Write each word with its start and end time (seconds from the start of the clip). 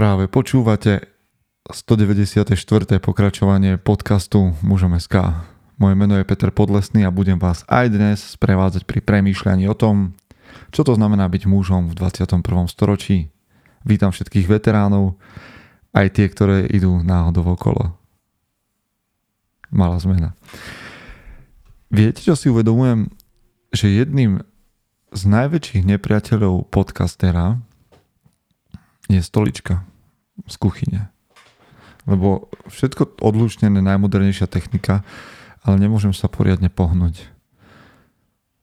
Práve 0.00 0.32
počúvate 0.32 1.12
194. 1.68 2.56
pokračovanie 3.04 3.76
podcastu 3.76 4.56
Mužom 4.64 4.96
SK. 4.96 5.44
Moje 5.76 5.92
meno 5.92 6.16
je 6.16 6.24
Peter 6.24 6.48
Podlesný 6.48 7.04
a 7.04 7.12
budem 7.12 7.36
vás 7.36 7.68
aj 7.68 7.92
dnes 7.92 8.16
sprevádzať 8.32 8.88
pri 8.88 9.04
premýšľaní 9.04 9.68
o 9.68 9.76
tom, 9.76 10.16
čo 10.72 10.88
to 10.88 10.96
znamená 10.96 11.28
byť 11.28 11.44
mužom 11.44 11.92
v 11.92 12.00
21. 12.00 12.32
storočí. 12.72 13.28
Vítam 13.84 14.08
všetkých 14.08 14.48
veteránov, 14.48 15.20
aj 15.92 16.16
tie, 16.16 16.32
ktoré 16.32 16.64
idú 16.72 17.04
náhodou 17.04 17.52
okolo. 17.52 17.92
Malá 19.68 20.00
zmena. 20.00 20.32
Viete, 21.92 22.24
čo 22.24 22.40
si 22.40 22.48
uvedomujem? 22.48 23.12
Že 23.76 24.00
jedným 24.00 24.40
z 25.12 25.22
najväčších 25.28 25.84
nepriateľov 25.84 26.72
podcastera 26.72 27.60
je 29.12 29.20
stolička 29.20 29.89
z 30.46 30.56
kuchyne. 30.56 31.10
Lebo 32.08 32.48
všetko 32.70 33.20
odlučnené, 33.20 33.84
najmodernejšia 33.84 34.48
technika, 34.48 35.04
ale 35.60 35.76
nemôžem 35.76 36.16
sa 36.16 36.32
poriadne 36.32 36.72
pohnúť. 36.72 37.28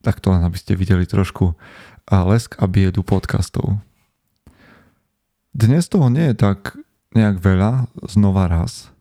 Tak 0.01 0.23
to 0.23 0.33
len, 0.33 0.41
aby 0.41 0.57
ste 0.57 0.77
videli 0.77 1.05
trošku 1.05 1.53
a 2.07 2.23
lesk 2.23 2.57
a 2.57 2.65
biedu 2.65 3.03
podcastov. 3.03 3.77
Dnes 5.51 5.89
toho 5.89 6.07
nie 6.07 6.31
je 6.31 6.37
tak 6.37 6.77
nejak 7.17 7.41
veľa, 7.41 7.89
znova 8.05 8.45
raz, 8.45 8.93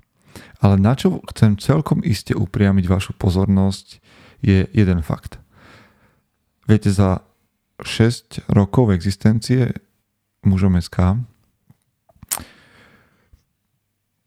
ale 0.60 0.80
na 0.80 0.96
čo 0.96 1.20
chcem 1.32 1.60
celkom 1.60 2.00
iste 2.00 2.32
upriamiť 2.32 2.84
vašu 2.88 3.12
pozornosť 3.16 4.00
je 4.40 4.64
jeden 4.72 5.00
fakt. 5.04 5.36
Viete, 6.66 6.90
za 6.90 7.22
6 7.84 8.48
rokov 8.50 8.90
existencie 8.90 9.76
mužom 10.42 10.80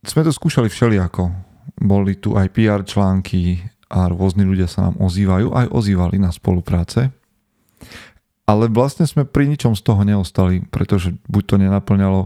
sme 0.03 0.21
to 0.23 0.31
skúšali 0.31 0.71
všelijako. 0.71 1.31
Boli 1.79 2.15
tu 2.19 2.35
aj 2.35 2.51
PR 2.55 2.81
články 2.83 3.63
a 3.89 4.07
rôzni 4.07 4.45
ľudia 4.45 4.69
sa 4.69 4.89
nám 4.89 5.01
ozývajú, 5.01 5.51
aj 5.51 5.67
ozývali 5.73 6.21
na 6.21 6.29
spolupráce. 6.29 7.09
Ale 8.49 8.65
vlastne 8.69 9.05
sme 9.05 9.29
pri 9.29 9.45
ničom 9.45 9.77
z 9.77 9.81
toho 9.85 10.01
neostali, 10.01 10.65
pretože 10.73 11.13
buď 11.29 11.43
to 11.45 11.55
nenaplňalo 11.61 12.21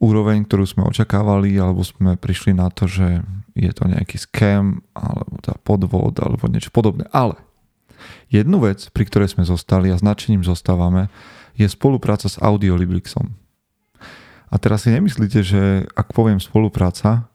úroveň, 0.00 0.44
ktorú 0.44 0.64
sme 0.64 0.82
očakávali, 0.88 1.56
alebo 1.56 1.84
sme 1.84 2.16
prišli 2.16 2.52
na 2.56 2.68
to, 2.68 2.88
že 2.88 3.24
je 3.56 3.72
to 3.72 3.88
nejaký 3.88 4.20
scam, 4.20 4.84
alebo 4.92 5.40
teda 5.40 5.56
podvod, 5.64 6.16
alebo 6.20 6.48
niečo 6.48 6.72
podobné. 6.72 7.08
Ale 7.12 7.40
jednu 8.28 8.60
vec, 8.60 8.88
pri 8.92 9.04
ktorej 9.08 9.32
sme 9.32 9.48
zostali 9.48 9.88
a 9.88 10.00
značením 10.00 10.44
zostávame, 10.44 11.08
je 11.56 11.64
spolupráca 11.64 12.28
s 12.28 12.36
Audiolibrixom. 12.36 13.45
A 14.46 14.56
teraz 14.62 14.86
si 14.86 14.94
nemyslíte, 14.94 15.42
že 15.42 15.62
ak 15.98 16.14
poviem 16.14 16.38
spolupráca, 16.38 17.26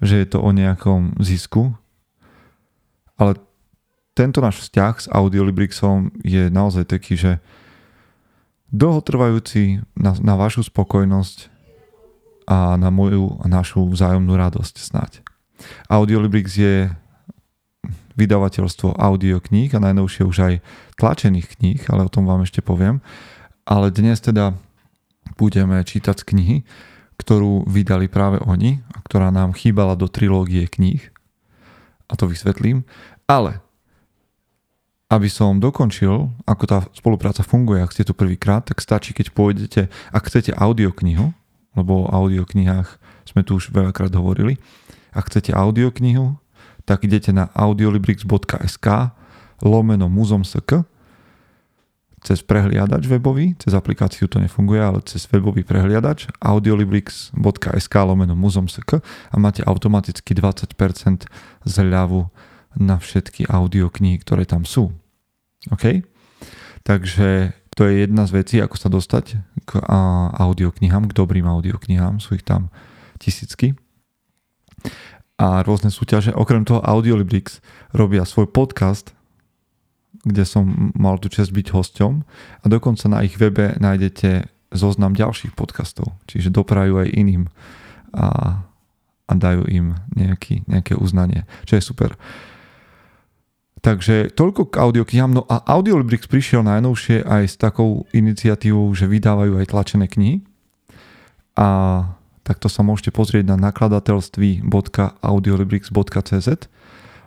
že 0.00 0.20
je 0.24 0.26
to 0.28 0.40
o 0.40 0.50
nejakom 0.50 1.16
zisku, 1.20 1.76
ale 3.14 3.38
tento 4.14 4.38
náš 4.38 4.66
vzťah 4.66 4.94
s 5.00 5.06
Audiolibrixom 5.10 6.14
je 6.22 6.50
naozaj 6.50 6.86
taký, 6.86 7.18
že 7.18 7.32
dlhotrvajúci 8.70 9.82
na, 9.94 10.14
na 10.18 10.34
vašu 10.34 10.66
spokojnosť 10.66 11.50
a 12.44 12.76
na 12.76 12.90
moju 12.90 13.38
a 13.40 13.46
našu 13.46 13.86
vzájomnú 13.90 14.34
radosť 14.34 14.74
snať. 14.76 15.12
Audiolibrix 15.88 16.58
je 16.58 16.90
vydavateľstvo 18.14 18.94
audiokníh 18.94 19.74
a 19.74 19.82
najnovšie 19.82 20.22
už 20.22 20.36
aj 20.38 20.54
tlačených 20.98 21.46
kníh, 21.58 21.80
ale 21.90 22.06
o 22.06 22.12
tom 22.12 22.26
vám 22.26 22.46
ešte 22.46 22.62
poviem. 22.62 23.02
Ale 23.66 23.90
dnes 23.90 24.22
teda 24.22 24.54
budeme 25.36 25.80
čítať 25.80 26.20
z 26.20 26.28
knihy, 26.34 26.56
ktorú 27.18 27.64
vydali 27.66 28.10
práve 28.10 28.42
oni 28.42 28.82
a 28.92 28.98
ktorá 29.00 29.30
nám 29.30 29.54
chýbala 29.54 29.94
do 29.94 30.10
trilógie 30.10 30.66
kníh. 30.66 31.00
A 32.10 32.18
to 32.18 32.28
vysvetlím. 32.28 32.84
Ale 33.24 33.64
aby 35.12 35.30
som 35.30 35.62
dokončil, 35.62 36.32
ako 36.42 36.64
tá 36.66 36.78
spolupráca 36.90 37.46
funguje, 37.46 37.78
ak 37.78 37.94
ste 37.94 38.08
tu 38.08 38.16
prvýkrát, 38.16 38.66
tak 38.66 38.82
stačí, 38.82 39.14
keď 39.14 39.30
pôjdete, 39.30 39.82
ak 40.10 40.22
chcete 40.26 40.50
audioknihu, 40.56 41.30
lebo 41.78 41.92
o 42.04 42.10
audioknihách 42.10 42.98
sme 43.28 43.46
tu 43.46 43.60
už 43.60 43.70
veľakrát 43.70 44.10
hovorili, 44.16 44.58
ak 45.14 45.30
chcete 45.30 45.54
audioknihu, 45.54 46.34
tak 46.82 47.06
idete 47.06 47.30
na 47.30 47.48
audiolibrix.sk 47.54 49.14
lomeno 49.62 50.10
muzom.sk 50.10 50.84
cez 52.24 52.40
prehliadač 52.40 53.04
webový, 53.04 53.52
cez 53.60 53.76
aplikáciu 53.76 54.24
to 54.32 54.40
nefunguje, 54.40 54.80
ale 54.80 55.04
cez 55.04 55.28
webový 55.28 55.60
prehliadač 55.60 56.32
audiolibrix.sk 56.40 57.94
lomeno 58.00 58.32
muzom.sk 58.32 59.04
a 59.04 59.36
máte 59.36 59.60
automaticky 59.60 60.32
20% 60.32 61.28
zľavu 61.68 62.32
na 62.80 62.96
všetky 62.96 63.44
audioknihy, 63.46 64.16
ktoré 64.24 64.48
tam 64.48 64.64
sú. 64.64 64.90
OK? 65.68 66.00
Takže 66.84 67.52
to 67.76 67.86
je 67.90 68.08
jedna 68.08 68.24
z 68.24 68.32
vecí, 68.40 68.56
ako 68.58 68.76
sa 68.80 68.88
dostať 68.88 69.24
k 69.68 69.70
audioknihám, 70.40 71.10
k 71.10 71.16
dobrým 71.16 71.44
audioknihám. 71.44 72.24
Sú 72.24 72.40
ich 72.40 72.46
tam 72.46 72.72
tisícky. 73.20 73.76
A 75.34 75.66
rôzne 75.66 75.90
súťaže. 75.90 76.30
Okrem 76.30 76.62
toho 76.62 76.78
Audiolibrix 76.78 77.58
robia 77.90 78.22
svoj 78.22 78.46
podcast 78.54 79.10
kde 80.22 80.46
som 80.46 80.94
mal 80.94 81.18
tu 81.18 81.26
čest 81.26 81.50
byť 81.50 81.74
hosťom 81.74 82.12
a 82.62 82.64
dokonca 82.70 83.10
na 83.10 83.26
ich 83.26 83.34
webe 83.34 83.74
nájdete 83.82 84.54
zoznam 84.74 85.14
ďalších 85.14 85.54
podcastov, 85.54 86.12
čiže 86.30 86.54
doprajú 86.54 86.98
aj 87.02 87.14
iným 87.14 87.46
a, 88.14 88.58
a 89.26 89.32
dajú 89.34 89.66
im 89.70 89.94
nejaký, 90.14 90.62
nejaké 90.70 90.94
uznanie, 90.94 91.42
čo 91.66 91.74
je 91.78 91.82
super. 91.82 92.14
Takže 93.84 94.32
toľko 94.32 94.72
k 94.72 94.80
audioknihám. 94.80 95.36
No 95.36 95.44
a 95.44 95.60
Audiolibrix 95.60 96.24
prišiel 96.24 96.64
najnovšie 96.64 97.20
aj 97.20 97.52
s 97.52 97.60
takou 97.60 98.08
iniciatívou, 98.16 98.88
že 98.96 99.04
vydávajú 99.04 99.60
aj 99.60 99.68
tlačené 99.68 100.08
knihy. 100.08 100.40
A 101.52 102.00
takto 102.48 102.72
sa 102.72 102.80
môžete 102.80 103.12
pozrieť 103.12 103.52
na 103.52 103.60
nakladateľství.audiolibrix.cz 103.60 106.48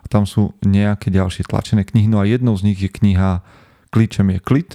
tam 0.06 0.24
sú 0.24 0.54
nejaké 0.62 1.10
ďalšie 1.10 1.50
tlačené 1.50 1.82
knihy. 1.82 2.06
No 2.06 2.22
a 2.22 2.28
jednou 2.30 2.54
z 2.54 2.72
nich 2.72 2.78
je 2.78 2.88
kniha 2.88 3.42
Kličem 3.88 4.28
je 4.36 4.40
klit, 4.40 4.70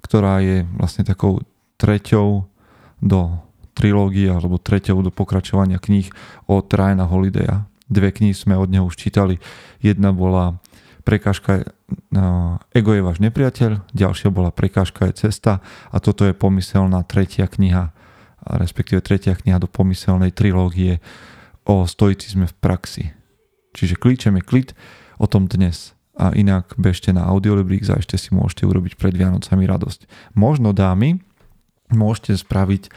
ktorá 0.00 0.38
je 0.38 0.62
vlastne 0.78 1.02
takou 1.02 1.42
treťou 1.76 2.46
do 3.02 3.20
trilógie 3.76 4.30
alebo 4.30 4.56
treťou 4.56 5.02
do 5.04 5.12
pokračovania 5.12 5.76
kníh 5.76 6.08
od 6.46 6.70
Ryana 6.70 7.04
Holidaya. 7.10 7.66
Dve 7.90 8.14
knihy 8.14 8.32
sme 8.32 8.54
od 8.54 8.70
neho 8.70 8.86
už 8.86 8.96
čítali. 8.96 9.42
Jedna 9.82 10.14
bola 10.14 10.58
Prekážka 11.06 11.62
no, 12.10 12.58
Ego 12.74 12.90
je 12.90 13.02
váš 13.02 13.22
nepriateľ, 13.22 13.94
ďalšia 13.94 14.34
bola 14.34 14.50
Prekážka 14.50 15.06
je 15.06 15.30
cesta 15.30 15.62
a 15.94 15.96
toto 16.02 16.26
je 16.26 16.34
pomyselná 16.34 17.06
tretia 17.06 17.46
kniha, 17.46 17.94
respektíve 18.58 18.98
tretia 19.06 19.38
kniha 19.38 19.62
do 19.62 19.70
pomyselnej 19.70 20.34
trilógie 20.34 20.98
o 21.62 21.86
stoicizme 21.86 22.50
v 22.50 22.54
praxi. 22.58 23.15
Čiže 23.76 24.00
klíčem 24.00 24.40
je 24.40 24.42
klit 24.42 24.70
o 25.20 25.28
tom 25.28 25.44
dnes. 25.44 25.92
A 26.16 26.32
inak 26.32 26.72
bežte 26.80 27.12
na 27.12 27.28
Audiolibrix 27.28 27.92
a 27.92 28.00
ešte 28.00 28.16
si 28.16 28.32
môžete 28.32 28.64
urobiť 28.64 28.96
pred 28.96 29.12
Vianocami 29.12 29.68
radosť. 29.68 30.32
Možno 30.32 30.72
dámy, 30.72 31.20
môžete 31.92 32.40
spraviť 32.40 32.88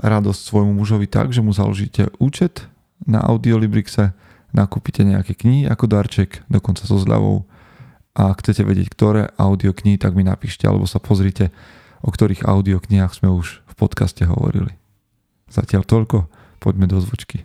radosť 0.00 0.40
svojmu 0.40 0.72
mužovi 0.80 1.04
tak, 1.04 1.36
že 1.36 1.44
mu 1.44 1.52
založíte 1.52 2.08
účet 2.16 2.64
na 3.04 3.20
Audiolibrixe, 3.20 4.16
nakúpite 4.56 5.04
nejaké 5.04 5.36
knihy 5.36 5.68
ako 5.68 5.84
darček, 5.92 6.40
dokonca 6.48 6.88
so 6.88 6.96
zľavou 6.96 7.44
a 8.14 8.30
chcete 8.32 8.62
vedieť, 8.62 8.88
ktoré 8.94 9.22
audioknihy, 9.36 9.98
tak 9.98 10.14
mi 10.14 10.22
napíšte 10.22 10.64
alebo 10.70 10.86
sa 10.86 11.02
pozrite, 11.02 11.50
o 12.00 12.08
ktorých 12.14 12.46
audioknihách 12.46 13.12
sme 13.12 13.28
už 13.34 13.60
v 13.66 13.74
podcaste 13.74 14.22
hovorili. 14.22 14.78
Zatiaľ 15.50 15.82
toľko, 15.82 16.30
poďme 16.62 16.86
do 16.86 17.02
zvučky. 17.02 17.44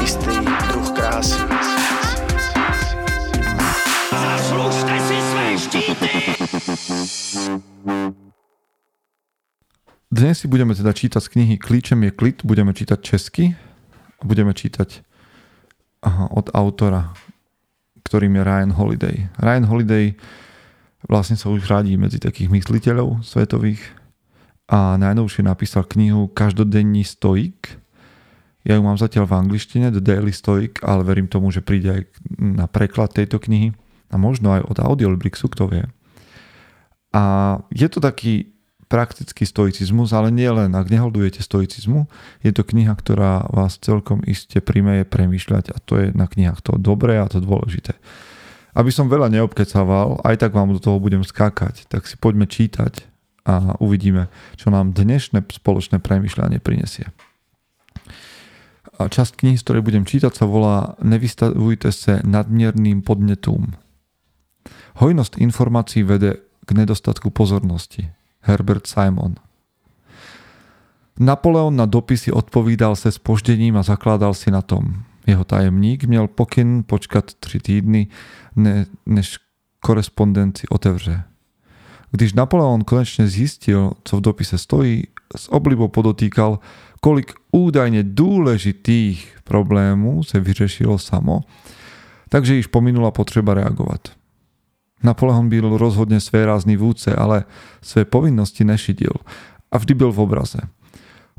Istý 0.00 0.40
druh 0.72 0.88
krásy. 0.96 1.40
Zaslužte 4.10 4.96
si 5.00 5.16
své 5.20 5.46
štíty! 5.58 6.08
Dnes 10.10 10.40
si 10.40 10.48
budeme 10.48 10.74
teda 10.74 10.90
čítať 10.90 11.22
z 11.22 11.28
knihy 11.28 11.54
Klíčem 11.60 12.00
je 12.02 12.10
klid, 12.10 12.42
budeme 12.42 12.74
čítať 12.74 12.98
česky 12.98 13.54
a 14.18 14.22
budeme 14.26 14.50
čítať 14.56 15.06
aha, 16.02 16.32
od 16.34 16.50
autora, 16.50 17.14
ktorým 18.02 18.40
je 18.40 18.42
Ryan 18.42 18.72
Holiday. 18.74 19.16
Ryan 19.38 19.64
Holiday 19.70 20.18
vlastne 21.08 21.38
sa 21.38 21.48
už 21.48 21.64
radí 21.68 21.94
medzi 21.96 22.18
takých 22.18 22.50
mysliteľov 22.50 23.22
svetových 23.22 23.80
a 24.70 25.00
najnovšie 25.00 25.46
napísal 25.46 25.82
knihu 25.88 26.30
Každodenní 26.30 27.02
stoik. 27.02 27.79
Ja 28.64 28.76
ju 28.76 28.82
mám 28.84 29.00
zatiaľ 29.00 29.24
v 29.24 29.36
angličtine, 29.40 29.88
The 29.88 30.04
Daily 30.04 30.36
Stoic, 30.36 30.84
ale 30.84 31.00
verím 31.06 31.32
tomu, 31.32 31.48
že 31.48 31.64
príde 31.64 31.88
aj 31.88 32.02
na 32.36 32.68
preklad 32.68 33.16
tejto 33.16 33.40
knihy 33.40 33.72
a 34.12 34.20
možno 34.20 34.52
aj 34.52 34.68
od 34.68 34.76
Audiolibrixu, 34.84 35.48
kto 35.48 35.64
vie. 35.70 35.84
A 37.16 37.56
je 37.72 37.88
to 37.88 37.98
taký 37.98 38.52
praktický 38.90 39.46
stoicizmus, 39.46 40.10
ale 40.10 40.34
nie 40.34 40.50
len, 40.50 40.74
ak 40.74 40.90
neholdujete 40.90 41.46
stoicizmu, 41.46 42.10
je 42.42 42.50
to 42.50 42.66
kniha, 42.66 42.90
ktorá 42.90 43.46
vás 43.46 43.78
celkom 43.78 44.18
iste 44.26 44.58
primeje 44.58 45.06
premýšľať 45.06 45.64
a 45.70 45.76
to 45.78 45.92
je 46.02 46.06
na 46.10 46.26
knihách 46.26 46.58
to 46.58 46.74
dobré 46.74 47.22
a 47.22 47.30
to 47.30 47.38
dôležité. 47.38 47.94
Aby 48.74 48.90
som 48.90 49.06
veľa 49.06 49.30
neobkecával, 49.30 50.26
aj 50.26 50.42
tak 50.42 50.50
vám 50.50 50.74
do 50.74 50.82
toho 50.82 50.98
budem 50.98 51.22
skákať, 51.22 51.86
tak 51.86 52.10
si 52.10 52.18
poďme 52.18 52.50
čítať 52.50 53.06
a 53.46 53.78
uvidíme, 53.78 54.26
čo 54.58 54.74
nám 54.74 54.90
dnešné 54.90 55.46
spoločné 55.46 56.02
premýšľanie 56.02 56.58
prinesie. 56.58 57.14
A 59.00 59.08
časť 59.08 59.40
knihy, 59.40 59.56
z 59.56 59.64
ktorej 59.64 59.80
budem 59.80 60.04
čítať, 60.04 60.36
sa 60.36 60.44
volá 60.44 60.92
Nevystavujte 61.00 61.88
sa 61.88 62.20
nadmierným 62.20 63.00
podnetom. 63.00 63.72
Hojnosť 65.00 65.40
informácií 65.40 66.04
vede 66.04 66.44
k 66.68 66.70
nedostatku 66.76 67.32
pozornosti. 67.32 68.12
Herbert 68.44 68.84
Simon. 68.84 69.40
Napoleon 71.16 71.72
na 71.72 71.88
dopisy 71.88 72.32
odpovídal 72.32 72.96
se 72.96 73.12
spoždením 73.12 73.76
a 73.76 73.82
zakládal 73.82 74.36
si 74.36 74.52
na 74.52 74.60
tom. 74.60 75.00
Jeho 75.26 75.44
tajemník 75.44 76.04
měl 76.04 76.28
pokyn 76.28 76.84
počkat 76.86 77.34
tři 77.34 77.60
týdny, 77.60 78.08
ne, 78.56 78.86
než 79.06 79.38
korespondenci 79.80 80.68
otevře. 80.68 81.24
Když 82.10 82.32
Napoleon 82.32 82.84
konečne 82.84 83.28
zistil, 83.28 83.92
co 84.04 84.16
v 84.16 84.20
dopise 84.20 84.58
stojí, 84.58 85.04
s 85.36 85.52
oblibou 85.52 85.88
podotýkal, 85.88 86.58
kolik 87.00 87.32
údajne 87.52 88.04
dôležitých 88.04 89.42
problémů 89.44 90.24
se 90.24 90.40
vyřešilo 90.40 90.98
samo, 90.98 91.40
takže 92.28 92.54
již 92.54 92.66
pominula 92.66 93.10
potreba 93.10 93.54
reagovať. 93.54 94.00
Napoleon 95.02 95.48
byl 95.48 95.78
rozhodne 95.78 96.20
svérázny 96.20 96.76
vůdce, 96.76 97.16
ale 97.16 97.44
své 97.82 98.04
povinnosti 98.04 98.64
nešidil 98.64 99.12
a 99.72 99.78
vždy 99.78 99.94
byl 99.94 100.12
v 100.12 100.20
obraze. 100.20 100.60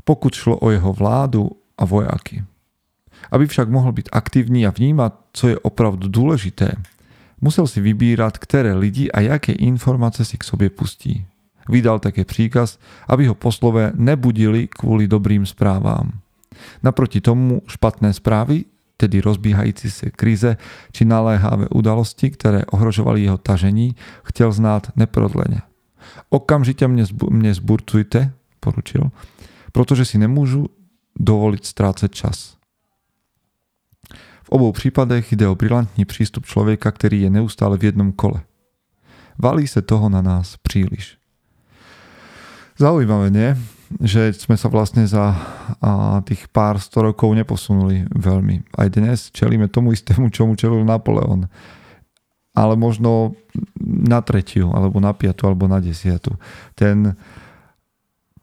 Pokud 0.04 0.34
šlo 0.34 0.58
o 0.58 0.70
jeho 0.70 0.92
vládu 0.92 1.50
a 1.78 1.84
vojáky. 1.84 2.44
Aby 3.30 3.46
však 3.46 3.70
mohl 3.70 3.92
být 3.92 4.08
aktivní 4.12 4.66
a 4.66 4.70
vnímat, 4.70 5.14
co 5.32 5.48
je 5.48 5.58
opravdu 5.58 6.08
důležité, 6.08 6.72
musel 7.40 7.66
si 7.66 7.80
vybírat, 7.80 8.38
které 8.38 8.74
lidi 8.74 9.10
a 9.10 9.20
jaké 9.20 9.52
informace 9.52 10.24
si 10.24 10.38
k 10.38 10.44
sobě 10.44 10.70
pustí. 10.70 11.26
Vydal 11.68 11.98
také 11.98 12.24
příkaz, 12.24 12.78
aby 13.08 13.26
ho 13.26 13.34
poslové 13.34 13.92
nebudili 13.94 14.68
kvůli 14.68 15.08
dobrým 15.08 15.46
správám. 15.46 16.12
Naproti 16.82 17.20
tomu 17.20 17.62
špatné 17.66 18.12
správy 18.12 18.64
tedy 19.02 19.18
rozbíhající 19.18 19.90
se 19.90 20.10
krize 20.14 20.56
či 20.94 21.02
naléhavé 21.02 21.66
udalosti, 21.74 22.30
které 22.30 22.62
ohrožovali 22.70 23.26
jeho 23.26 23.38
tažení, 23.38 23.98
chtěl 24.22 24.52
znát 24.52 24.94
neprodleně. 24.96 25.66
Okamžite 26.30 26.86
mne, 26.86 27.02
zbu- 27.02 27.30
mne 27.30 27.50
zburcujte, 27.54 28.30
poručil, 28.62 29.10
protože 29.74 30.06
si 30.06 30.22
nemôžu 30.22 30.70
dovoliť 31.18 31.62
strácať 31.66 32.10
čas. 32.10 32.54
V 34.42 34.48
obou 34.50 34.70
prípadech 34.74 35.32
ide 35.32 35.46
o 35.48 35.58
brilantní 35.58 36.04
prístup 36.04 36.46
človeka, 36.46 36.90
ktorý 36.90 37.26
je 37.26 37.30
neustále 37.30 37.78
v 37.78 37.90
jednom 37.90 38.10
kole. 38.12 38.42
Valí 39.38 39.66
sa 39.66 39.82
toho 39.82 40.10
na 40.12 40.22
nás 40.22 40.58
príliš. 40.62 41.21
Zaujímavé, 42.76 43.28
nie? 43.28 43.50
že 44.00 44.32
sme 44.32 44.56
sa 44.56 44.72
vlastne 44.72 45.04
za 45.04 45.36
a, 45.82 46.24
tých 46.24 46.48
pár 46.48 46.80
sto 46.80 47.04
rokov 47.04 47.36
neposunuli 47.36 48.08
veľmi. 48.08 48.72
Aj 48.78 48.88
dnes 48.88 49.28
čelíme 49.34 49.68
tomu 49.68 49.92
istému, 49.92 50.32
čomu 50.32 50.56
čelil 50.56 50.86
Napoleon. 50.86 51.50
Ale 52.56 52.76
možno 52.76 53.36
na 53.80 54.20
tretiu, 54.24 54.72
alebo 54.72 55.00
na 55.00 55.12
piatu, 55.12 55.48
alebo 55.48 55.68
na 55.68 55.80
desiatu. 55.80 56.36
Ten 56.76 57.16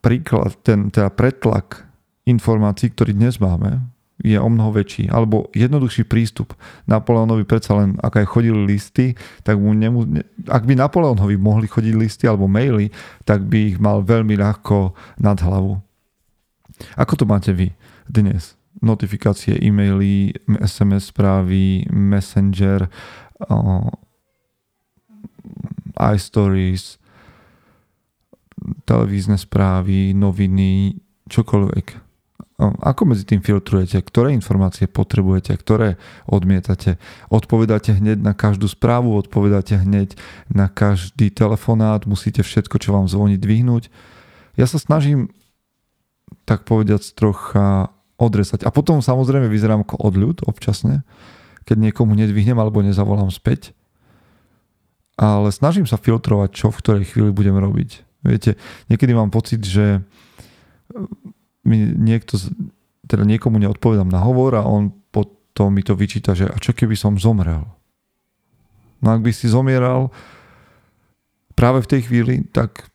príklad, 0.02 0.58
ten 0.66 0.90
teda 0.90 1.14
pretlak 1.14 1.86
informácií, 2.26 2.94
ktorý 2.94 3.14
dnes 3.18 3.38
máme, 3.42 3.82
je 4.20 4.36
o 4.36 4.50
mnoho 4.52 4.76
väčší. 4.76 5.08
Alebo 5.08 5.48
jednoduchší 5.56 6.04
prístup. 6.04 6.52
Napoleonovi 6.86 7.48
predsa 7.48 7.80
len, 7.80 7.96
ak 8.04 8.20
aj 8.20 8.28
chodili 8.28 8.60
listy, 8.68 9.16
tak 9.48 9.56
mu 9.56 9.72
nemu, 9.72 10.20
ak 10.48 10.64
by 10.68 10.74
Napoleonovi 10.76 11.40
mohli 11.40 11.72
chodiť 11.72 11.94
listy 11.96 12.24
alebo 12.28 12.52
maily, 12.52 12.92
tak 13.24 13.48
by 13.48 13.76
ich 13.76 13.78
mal 13.80 14.04
veľmi 14.04 14.36
ľahko 14.36 14.92
nad 15.24 15.40
hlavu. 15.40 15.80
Ako 17.00 17.14
to 17.16 17.26
máte 17.28 17.52
vy 17.56 17.72
dnes? 18.08 18.56
Notifikácie, 18.80 19.60
e-maily, 19.60 20.32
SMS 20.64 21.12
správy, 21.12 21.84
Messenger, 21.92 22.88
uh, 23.44 23.92
iStories, 26.00 26.96
televízne 28.88 29.36
správy, 29.36 30.16
noviny, 30.16 30.96
čokoľvek 31.28 32.09
ako 32.60 33.16
medzi 33.16 33.24
tým 33.24 33.40
filtrujete? 33.40 34.04
Ktoré 34.04 34.36
informácie 34.36 34.92
potrebujete? 34.92 35.56
Ktoré 35.56 35.96
odmietate? 36.28 37.00
Odpovedáte 37.32 37.96
hneď 37.96 38.20
na 38.20 38.36
každú 38.36 38.68
správu? 38.68 39.16
Odpovedáte 39.16 39.80
hneď 39.80 40.20
na 40.52 40.68
každý 40.68 41.32
telefonát? 41.32 42.04
Musíte 42.04 42.44
všetko, 42.44 42.76
čo 42.84 42.92
vám 42.92 43.08
zvoní, 43.08 43.40
dvihnúť? 43.40 43.88
Ja 44.60 44.68
sa 44.68 44.76
snažím 44.76 45.32
tak 46.44 46.68
povediať 46.68 47.16
trocha 47.16 47.96
odresať. 48.20 48.68
A 48.68 48.76
potom 48.76 49.00
samozrejme 49.00 49.48
vyzerám 49.48 49.88
ako 49.88 49.96
odľud 49.96 50.44
občasne, 50.44 51.08
keď 51.64 51.90
niekomu 51.90 52.12
nedvihnem 52.12 52.60
alebo 52.60 52.84
nezavolám 52.84 53.32
späť. 53.32 53.72
Ale 55.16 55.56
snažím 55.56 55.88
sa 55.88 55.96
filtrovať, 55.96 56.52
čo 56.52 56.68
v 56.76 56.80
ktorej 56.84 57.08
chvíli 57.08 57.32
budem 57.32 57.56
robiť. 57.56 58.04
Viete, 58.28 58.60
niekedy 58.92 59.16
mám 59.16 59.32
pocit, 59.32 59.64
že 59.64 60.04
mi 61.68 61.92
niekto, 61.92 62.40
teda 63.06 63.24
niekomu 63.28 63.60
neodpovedám 63.60 64.08
na 64.08 64.24
hovor 64.24 64.56
a 64.56 64.64
on 64.64 64.94
potom 65.12 65.74
mi 65.74 65.84
to 65.84 65.98
vyčíta, 65.98 66.38
že 66.38 66.48
a 66.48 66.56
čo 66.62 66.72
keby 66.72 66.96
som 66.96 67.20
zomrel? 67.20 67.68
No 69.00 69.08
ak 69.16 69.24
by 69.24 69.32
si 69.32 69.48
zomieral 69.48 70.12
práve 71.56 71.84
v 71.84 71.90
tej 71.92 72.02
chvíli, 72.08 72.36
tak 72.52 72.88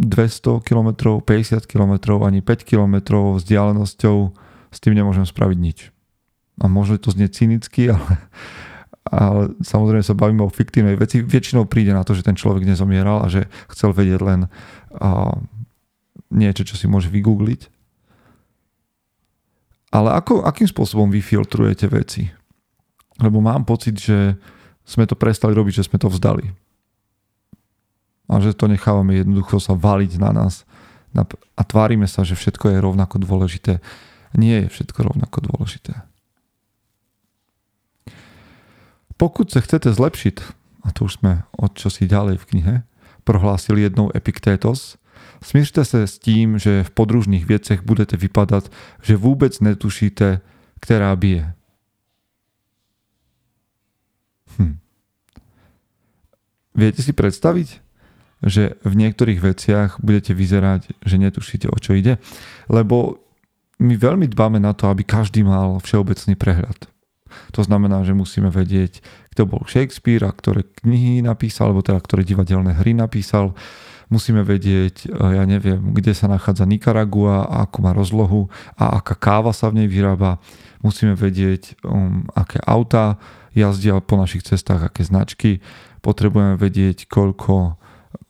200 0.00 0.64
km, 0.64 1.20
50 1.20 1.68
km, 1.68 1.92
ani 2.24 2.40
5 2.40 2.64
km 2.64 2.96
vzdialenosťou 3.36 4.16
s 4.70 4.78
tým 4.80 4.94
nemôžem 4.96 5.28
spraviť 5.28 5.58
nič. 5.60 5.78
A 6.60 6.72
možno 6.72 6.96
to 6.96 7.12
znie 7.12 7.28
cynicky, 7.28 7.90
ale, 7.94 8.16
ale 9.04 9.42
samozrejme 9.60 10.00
sa 10.00 10.16
bavíme 10.16 10.40
o 10.40 10.50
fiktívnej 10.50 10.96
veci. 10.96 11.20
Väčšinou 11.20 11.68
príde 11.68 11.92
na 11.92 12.06
to, 12.06 12.16
že 12.16 12.24
ten 12.24 12.38
človek 12.38 12.64
nezomieral 12.64 13.26
a 13.26 13.28
že 13.28 13.44
chcel 13.68 13.92
vedieť 13.92 14.20
len 14.24 14.40
a, 14.96 15.36
niečo, 16.30 16.62
čo 16.62 16.78
si 16.78 16.86
môže 16.86 17.10
vygoogliť. 17.10 17.68
Ale 19.90 20.14
ako, 20.14 20.46
akým 20.46 20.70
spôsobom 20.70 21.10
vy 21.10 21.18
veci? 21.90 22.30
Lebo 23.18 23.42
mám 23.42 23.66
pocit, 23.66 23.98
že 23.98 24.38
sme 24.86 25.04
to 25.04 25.18
prestali 25.18 25.52
robiť, 25.52 25.82
že 25.82 25.86
sme 25.90 25.98
to 25.98 26.06
vzdali. 26.06 26.54
A 28.30 28.38
že 28.38 28.54
to 28.54 28.70
nechávame 28.70 29.18
jednoducho 29.18 29.58
sa 29.58 29.74
valiť 29.74 30.22
na 30.22 30.30
nás 30.30 30.62
a 31.58 31.62
tvárime 31.66 32.06
sa, 32.06 32.22
že 32.22 32.38
všetko 32.38 32.70
je 32.70 32.78
rovnako 32.78 33.18
dôležité. 33.18 33.82
Nie 34.38 34.66
je 34.66 34.72
všetko 34.78 35.10
rovnako 35.10 35.50
dôležité. 35.50 36.06
Pokud 39.18 39.50
sa 39.50 39.58
chcete 39.58 39.90
zlepšiť, 39.90 40.36
a 40.86 40.94
to 40.94 41.10
už 41.10 41.18
sme 41.20 41.42
od 41.58 41.74
čosi 41.74 42.06
ďalej 42.06 42.40
v 42.40 42.48
knihe, 42.54 42.74
prohlásili 43.26 43.84
jednou 43.84 44.08
Epiktétos, 44.14 44.96
Smířte 45.42 45.84
se 45.84 46.06
s 46.06 46.18
tím, 46.18 46.58
že 46.58 46.84
v 46.84 46.90
podružných 46.90 47.46
věcech 47.46 47.82
budete 47.82 48.16
vypadat, 48.16 48.72
že 49.02 49.16
vůbec 49.16 49.60
netušíte, 49.60 50.40
která 50.80 51.16
bije. 51.16 51.54
Hm. 54.58 54.78
Viete 56.74 57.02
si 57.02 57.12
predstaviť, 57.12 57.80
že 58.40 58.80
v 58.84 58.94
niektorých 58.96 59.40
veciach 59.40 60.00
budete 60.00 60.32
vyzerať, 60.32 60.96
že 61.04 61.16
netušíte, 61.20 61.68
o 61.68 61.76
čo 61.76 61.92
ide? 61.92 62.16
Lebo 62.72 63.20
my 63.80 63.96
veľmi 63.96 64.28
dbáme 64.28 64.60
na 64.60 64.72
to, 64.72 64.88
aby 64.88 65.04
každý 65.04 65.44
mal 65.44 65.80
všeobecný 65.80 66.36
prehľad. 66.36 66.88
To 67.52 67.60
znamená, 67.62 68.02
že 68.04 68.16
musíme 68.16 68.50
vedieť, 68.50 69.00
kto 69.32 69.46
bol 69.46 69.62
Shakespeare 69.68 70.24
a 70.26 70.34
ktoré 70.34 70.66
knihy 70.84 71.22
napísal, 71.22 71.70
alebo 71.70 71.84
teda 71.84 72.00
ktoré 72.02 72.26
divadelné 72.26 72.76
hry 72.76 72.92
napísal, 72.92 73.54
musíme 74.10 74.42
vedieť, 74.42 75.06
e, 75.06 75.38
ja 75.38 75.46
neviem, 75.46 75.80
kde 75.94 76.12
sa 76.12 76.26
nachádza 76.26 76.66
Nikaragua, 76.66 77.46
ako 77.64 77.76
má 77.80 77.94
rozlohu 77.94 78.50
a 78.74 78.98
aká 78.98 79.14
káva 79.14 79.54
sa 79.54 79.70
v 79.70 79.82
nej 79.82 79.88
vyrába. 79.88 80.42
Musíme 80.82 81.14
vedieť, 81.14 81.78
um, 81.84 82.26
aké 82.32 82.58
autá 82.64 83.20
jazdia 83.52 84.00
po 84.00 84.16
našich 84.16 84.42
cestách, 84.42 84.80
aké 84.80 85.04
značky. 85.04 85.60
Potrebujeme 86.00 86.56
vedieť, 86.56 87.04
koľko 87.04 87.76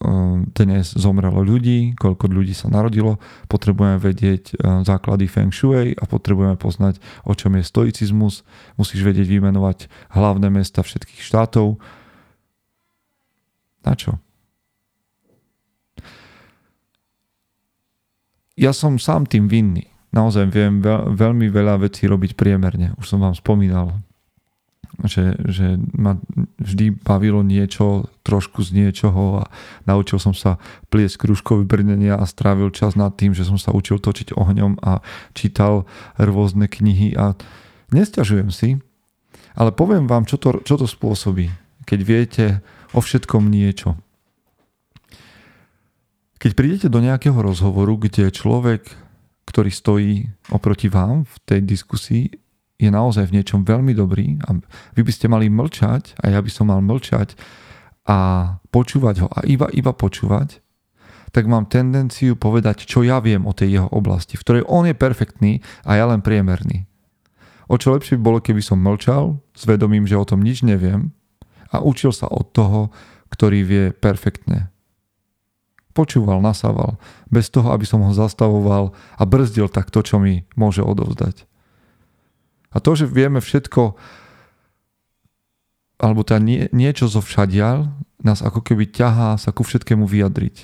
um, 0.02 0.50
dnes 0.50 0.92
zomrelo 0.98 1.46
ľudí, 1.46 1.94
koľko 1.94 2.26
ľudí 2.26 2.52
sa 2.52 2.66
narodilo. 2.66 3.22
Potrebujeme 3.46 4.02
vedieť 4.02 4.58
um, 4.58 4.82
základy 4.82 5.30
Feng 5.30 5.54
Shui 5.54 5.94
a 5.94 6.04
potrebujeme 6.10 6.58
poznať, 6.58 6.98
o 7.22 7.32
čom 7.38 7.54
je 7.54 7.64
stoicizmus. 7.64 8.42
Musíš 8.74 9.06
vedieť 9.06 9.30
vymenovať 9.30 9.86
hlavné 10.10 10.50
mesta 10.50 10.82
všetkých 10.82 11.22
štátov. 11.22 11.78
Na 13.86 13.94
čo? 13.96 14.18
Ja 18.60 18.76
som 18.76 19.00
sám 19.00 19.24
tým 19.24 19.48
vinný. 19.48 19.88
Naozaj 20.12 20.52
viem 20.52 20.84
veľ, 20.84 21.16
veľmi 21.16 21.48
veľa 21.48 21.80
vecí 21.80 22.04
robiť 22.04 22.36
priemerne. 22.36 22.92
Už 23.00 23.16
som 23.16 23.24
vám 23.24 23.32
spomínal, 23.32 24.04
že, 25.06 25.38
že 25.48 25.80
ma 25.96 26.18
vždy 26.60 27.00
bavilo 27.00 27.40
niečo, 27.40 28.10
trošku 28.26 28.60
z 28.60 28.76
niečoho 28.76 29.40
a 29.40 29.44
naučil 29.88 30.20
som 30.20 30.36
sa 30.36 30.60
pliesť 30.92 31.24
kružkové 31.24 31.64
brnenia 31.64 32.18
a 32.20 32.28
strávil 32.28 32.68
čas 32.74 32.98
nad 32.98 33.14
tým, 33.16 33.32
že 33.32 33.46
som 33.46 33.56
sa 33.56 33.72
učil 33.72 34.02
točiť 34.02 34.36
ohňom 34.36 34.82
a 34.84 35.00
čítal 35.32 35.88
rôzne 36.20 36.68
knihy 36.68 37.16
a 37.16 37.38
nestiažujem 37.94 38.50
si, 38.52 38.68
ale 39.56 39.72
poviem 39.72 40.04
vám, 40.10 40.26
čo 40.26 40.36
to, 40.36 40.60
čo 40.66 40.76
to 40.76 40.84
spôsobí, 40.90 41.48
keď 41.86 42.00
viete 42.02 42.46
o 42.92 43.00
všetkom 43.00 43.46
niečo. 43.46 43.96
Keď 46.40 46.56
prídete 46.56 46.88
do 46.88 47.04
nejakého 47.04 47.36
rozhovoru, 47.36 48.00
kde 48.00 48.32
človek, 48.32 48.88
ktorý 49.44 49.68
stojí 49.68 50.24
oproti 50.48 50.88
vám 50.88 51.28
v 51.28 51.34
tej 51.44 51.60
diskusii, 51.60 52.32
je 52.80 52.88
naozaj 52.88 53.28
v 53.28 53.36
niečom 53.36 53.60
veľmi 53.60 53.92
dobrý 53.92 54.40
a 54.48 54.56
vy 54.96 55.04
by 55.04 55.12
ste 55.12 55.28
mali 55.28 55.52
mlčať 55.52 56.16
a 56.16 56.32
ja 56.32 56.40
by 56.40 56.48
som 56.48 56.72
mal 56.72 56.80
mlčať 56.80 57.36
a 58.08 58.56
počúvať 58.72 59.16
ho 59.20 59.28
a 59.28 59.44
iba, 59.44 59.68
iba 59.68 59.92
počúvať, 59.92 60.64
tak 61.28 61.44
mám 61.44 61.68
tendenciu 61.68 62.40
povedať, 62.40 62.88
čo 62.88 63.04
ja 63.04 63.20
viem 63.20 63.44
o 63.44 63.52
tej 63.52 63.76
jeho 63.76 63.88
oblasti, 63.92 64.40
v 64.40 64.44
ktorej 64.48 64.64
on 64.64 64.88
je 64.88 64.96
perfektný 64.96 65.60
a 65.84 66.00
ja 66.00 66.08
len 66.08 66.24
priemerný. 66.24 66.88
O 67.68 67.76
čo 67.76 67.92
lepšie 67.92 68.16
by 68.16 68.22
bolo, 68.24 68.38
keby 68.40 68.64
som 68.64 68.80
mlčal, 68.80 69.36
s 69.52 69.68
vedomím, 69.68 70.08
že 70.08 70.16
o 70.16 70.24
tom 70.24 70.40
nič 70.40 70.64
neviem 70.64 71.12
a 71.68 71.84
učil 71.84 72.16
sa 72.16 72.32
od 72.32 72.48
toho, 72.56 72.88
ktorý 73.28 73.60
vie 73.60 73.84
perfektne 73.92 74.72
počúval, 75.92 76.38
nasával, 76.38 76.96
bez 77.28 77.50
toho, 77.50 77.74
aby 77.74 77.84
som 77.86 78.02
ho 78.06 78.12
zastavoval 78.14 78.94
a 79.18 79.22
brzdil 79.26 79.66
tak 79.70 79.90
to, 79.90 80.00
čo 80.02 80.22
mi 80.22 80.46
môže 80.54 80.82
odovzdať. 80.82 81.46
A 82.70 82.78
to, 82.78 82.94
že 82.94 83.10
vieme 83.10 83.42
všetko, 83.42 83.98
alebo 85.98 86.20
teda 86.22 86.38
nie, 86.38 86.60
niečo 86.70 87.10
zo 87.10 87.18
všadial, 87.18 87.90
nás 88.22 88.44
ako 88.44 88.62
keby 88.62 88.86
ťahá 88.88 89.34
sa 89.40 89.50
ku 89.50 89.66
všetkému 89.66 90.06
vyjadriť. 90.06 90.56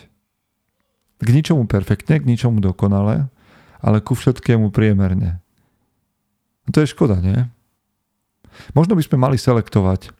K 1.16 1.28
ničomu 1.32 1.64
perfektne, 1.66 2.20
k 2.20 2.28
ničomu 2.28 2.60
dokonale, 2.60 3.32
ale 3.80 3.98
ku 4.04 4.12
všetkému 4.12 4.70
priemerne. 4.70 5.40
A 6.66 6.68
to 6.70 6.84
je 6.84 6.92
škoda, 6.92 7.18
nie? 7.18 7.46
Možno 8.72 8.96
by 8.96 9.02
sme 9.04 9.16
mali 9.20 9.36
selektovať, 9.40 10.12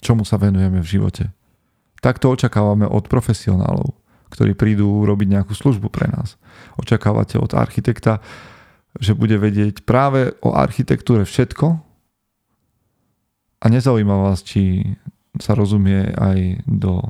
čomu 0.00 0.22
sa 0.22 0.38
venujeme 0.38 0.80
v 0.80 0.90
živote. 0.90 1.24
Tak 2.04 2.22
to 2.22 2.30
očakávame 2.30 2.86
od 2.86 3.08
profesionálov 3.08 3.95
ktorí 4.30 4.58
prídu 4.58 5.06
robiť 5.06 5.28
nejakú 5.38 5.52
službu 5.54 5.90
pre 5.90 6.10
nás. 6.10 6.40
Očakávate 6.76 7.38
od 7.38 7.54
architekta, 7.54 8.20
že 8.96 9.12
bude 9.12 9.36
vedieť 9.36 9.84
práve 9.84 10.34
o 10.40 10.56
architektúre 10.56 11.28
všetko 11.28 11.66
a 13.60 13.66
nezaujíma 13.68 14.16
vás, 14.16 14.40
či 14.42 14.82
sa 15.36 15.52
rozumie 15.52 16.16
aj 16.16 16.64
do 16.64 17.00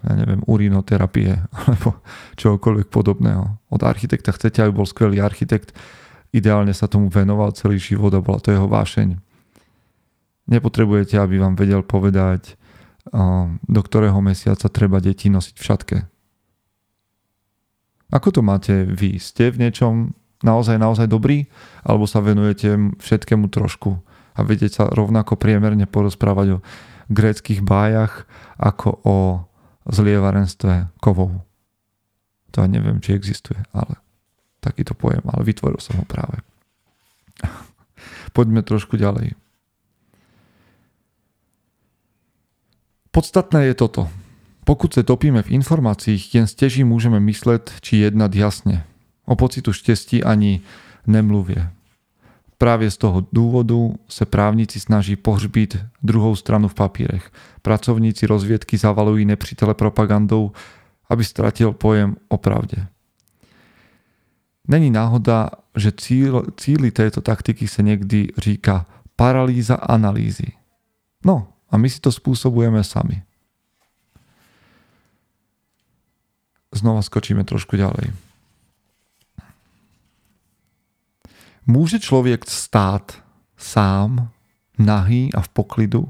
ja 0.00 0.12
neviem, 0.16 0.40
urinoterapie 0.48 1.36
alebo 1.60 2.00
čokoľvek 2.40 2.88
podobného. 2.88 3.60
Od 3.68 3.80
architekta 3.84 4.32
chcete, 4.32 4.64
aby 4.64 4.72
bol 4.72 4.88
skvelý 4.88 5.20
architekt, 5.20 5.76
ideálne 6.32 6.72
sa 6.72 6.88
tomu 6.88 7.12
venoval 7.12 7.52
celý 7.52 7.76
život 7.76 8.14
a 8.14 8.24
bola 8.24 8.40
to 8.40 8.54
jeho 8.54 8.66
vášeň. 8.70 9.18
Nepotrebujete, 10.50 11.20
aby 11.20 11.38
vám 11.38 11.54
vedel 11.54 11.84
povedať, 11.84 12.58
do 13.64 13.80
ktorého 13.80 14.18
mesiaca 14.20 14.68
treba 14.68 15.00
deti 15.00 15.32
nosiť 15.32 15.56
v 15.56 15.64
šatke. 15.64 15.98
Ako 18.10 18.28
to 18.34 18.40
máte 18.42 18.84
vy? 18.90 19.22
Ste 19.22 19.54
v 19.54 19.66
niečom 19.66 20.12
naozaj, 20.42 20.76
naozaj 20.76 21.06
dobrý? 21.06 21.46
Alebo 21.86 22.10
sa 22.10 22.18
venujete 22.20 22.98
všetkému 22.98 23.48
trošku 23.48 24.02
a 24.34 24.40
vedieť 24.42 24.82
sa 24.82 24.84
rovnako 24.90 25.38
priemerne 25.38 25.86
porozprávať 25.86 26.58
o 26.58 26.62
gréckých 27.10 27.62
bájach 27.62 28.26
ako 28.58 28.88
o 29.06 29.16
zlievarenstve 29.86 30.90
kovov? 30.98 31.46
To 32.50 32.66
ja 32.66 32.68
neviem, 32.68 32.98
či 32.98 33.14
existuje, 33.14 33.62
ale 33.70 33.94
takýto 34.58 34.98
pojem, 34.98 35.22
ale 35.30 35.46
vytvoril 35.46 35.78
som 35.78 36.02
ho 36.02 36.04
práve. 36.04 36.42
Poďme 38.36 38.66
trošku 38.66 38.98
ďalej. 38.98 39.38
Podstatné 43.10 43.64
je 43.64 43.74
toto. 43.74 44.08
Pokud 44.64 44.94
se 44.94 45.02
topíme 45.02 45.42
v 45.42 45.50
informacích, 45.50 46.34
jen 46.34 46.46
stěží 46.46 46.84
můžeme 46.84 47.20
myslet 47.20 47.72
či 47.80 47.96
jednat 47.96 48.34
jasně. 48.34 48.84
O 49.24 49.36
pocitu 49.36 49.72
štěstí 49.72 50.24
ani 50.24 50.60
nemluvě. 51.06 51.70
Právě 52.58 52.90
z 52.90 52.96
toho 52.96 53.26
důvodu 53.32 53.94
se 54.08 54.26
právníci 54.26 54.80
snaží 54.80 55.16
pohřbít 55.16 55.76
druhou 56.02 56.36
stranu 56.36 56.68
v 56.68 56.74
papírech. 56.74 57.30
Pracovníci 57.62 58.26
rozvědky 58.26 58.78
zavalují 58.78 59.24
nepřítele 59.24 59.74
propagandou, 59.74 60.52
aby 61.08 61.24
ztratil 61.24 61.72
pojem 61.72 62.16
o 62.28 62.38
pravdě. 62.38 62.86
Není 64.68 64.90
náhoda, 64.90 65.50
že 65.76 65.92
cíl, 65.92 66.42
cíly 66.56 66.90
této 66.90 67.20
taktiky 67.20 67.68
se 67.68 67.82
někdy 67.82 68.28
říká 68.38 68.86
paralýza 69.16 69.74
analýzy. 69.74 70.46
No, 71.24 71.48
a 71.70 71.74
my 71.78 71.86
si 71.86 72.02
to 72.02 72.10
spôsobujeme 72.10 72.82
sami. 72.82 73.22
Znova 76.70 77.02
skočíme 77.02 77.42
trošku 77.46 77.78
ďalej. 77.78 78.14
Môže 81.70 82.02
človek 82.02 82.46
stát 82.50 83.14
sám, 83.54 84.30
nahý 84.78 85.30
a 85.34 85.40
v 85.40 85.48
poklidu, 85.48 86.02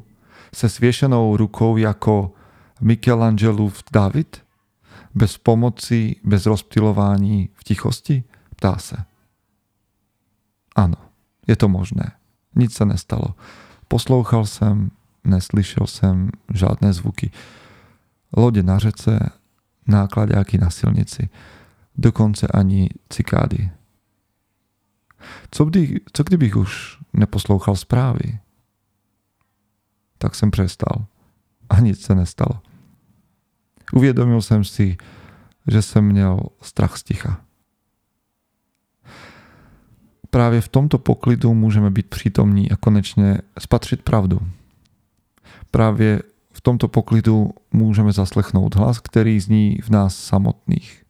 se 0.54 0.68
sviešenou 0.68 1.36
rukou 1.36 1.76
jako 1.76 2.32
Michelangelův 2.80 3.82
David? 3.92 4.42
Bez 5.14 5.38
pomoci, 5.38 6.16
bez 6.24 6.46
rozptilování 6.46 7.48
v 7.54 7.64
tichosti? 7.64 8.24
Ptá 8.56 8.78
se. 8.78 8.96
Áno, 10.76 10.96
je 11.46 11.56
to 11.56 11.68
možné. 11.68 12.14
Nic 12.54 12.70
sa 12.72 12.86
nestalo. 12.86 13.34
Poslouchal 13.90 14.46
som, 14.46 14.94
neslyšel 15.24 15.86
jsem 15.86 16.30
žádné 16.54 16.92
zvuky. 16.92 17.30
Lode 18.36 18.62
na 18.62 18.78
řece, 18.78 19.18
nákladáky 19.86 20.58
na 20.58 20.70
silnici, 20.70 21.28
dokonce 21.96 22.46
ani 22.46 22.88
cikády. 23.08 23.70
Co, 25.50 25.64
kdy, 25.64 26.00
co 26.12 26.22
kdybych 26.22 26.56
už 26.56 26.98
neposlouchal 27.12 27.76
zprávy? 27.76 28.38
Tak 30.18 30.34
jsem 30.34 30.50
přestal 30.50 31.04
a 31.70 31.80
nic 31.80 32.00
se 32.00 32.14
nestalo. 32.14 32.60
Uvědomil 33.92 34.42
jsem 34.42 34.64
si, 34.64 34.96
že 35.66 35.82
jsem 35.82 36.04
měl 36.04 36.40
strach 36.62 36.96
z 36.96 37.02
ticha. 37.02 37.40
Právě 40.30 40.60
v 40.60 40.68
tomto 40.68 40.98
poklidu 40.98 41.54
můžeme 41.54 41.90
být 41.90 42.06
přítomní 42.06 42.70
a 42.70 42.76
konečně 42.76 43.38
spatřit 43.58 44.02
pravdu 44.02 44.40
právě 45.70 46.22
v 46.52 46.60
tomto 46.60 46.88
poklidu 46.88 47.50
můžeme 47.72 48.12
zaslechnout 48.12 48.74
hlas, 48.74 49.00
který 49.00 49.40
zní 49.40 49.78
v 49.82 49.88
nás 49.88 50.16
samotných. 50.16 51.02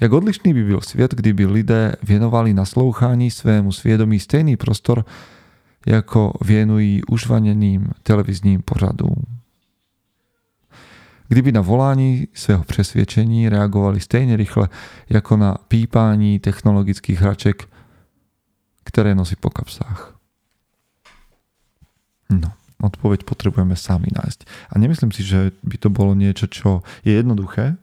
Jak 0.00 0.12
odlišný 0.12 0.54
by 0.54 0.64
byl 0.64 0.80
svět, 0.80 1.14
kdyby 1.14 1.46
lidé 1.46 1.96
věnovali 2.02 2.54
naslouchání 2.54 3.30
svému 3.30 3.72
svědomí 3.72 4.20
stejný 4.20 4.56
prostor, 4.56 5.04
jako 5.86 6.32
věnují 6.44 7.04
užvaněným 7.04 7.88
televizním 8.02 8.62
pořadům. 8.62 9.22
Kdyby 11.28 11.52
na 11.52 11.60
volání 11.60 12.28
svého 12.34 12.64
přesvědčení 12.64 13.48
reagovali 13.48 14.00
stejně 14.00 14.36
rychle 14.36 14.68
jako 15.10 15.36
na 15.36 15.54
pípání 15.68 16.38
technologických 16.38 17.20
hraček, 17.20 17.68
které 18.84 19.14
nosí 19.14 19.36
po 19.36 19.50
kapsách. 19.50 20.18
No. 22.30 22.52
Odpoveď 22.84 23.24
potrebujeme 23.24 23.72
sami 23.80 24.12
nájsť. 24.12 24.44
A 24.68 24.74
nemyslím 24.76 25.08
si, 25.08 25.24
že 25.24 25.56
by 25.64 25.76
to 25.80 25.88
bolo 25.88 26.12
niečo, 26.12 26.44
čo 26.44 26.84
je 27.00 27.16
jednoduché, 27.16 27.80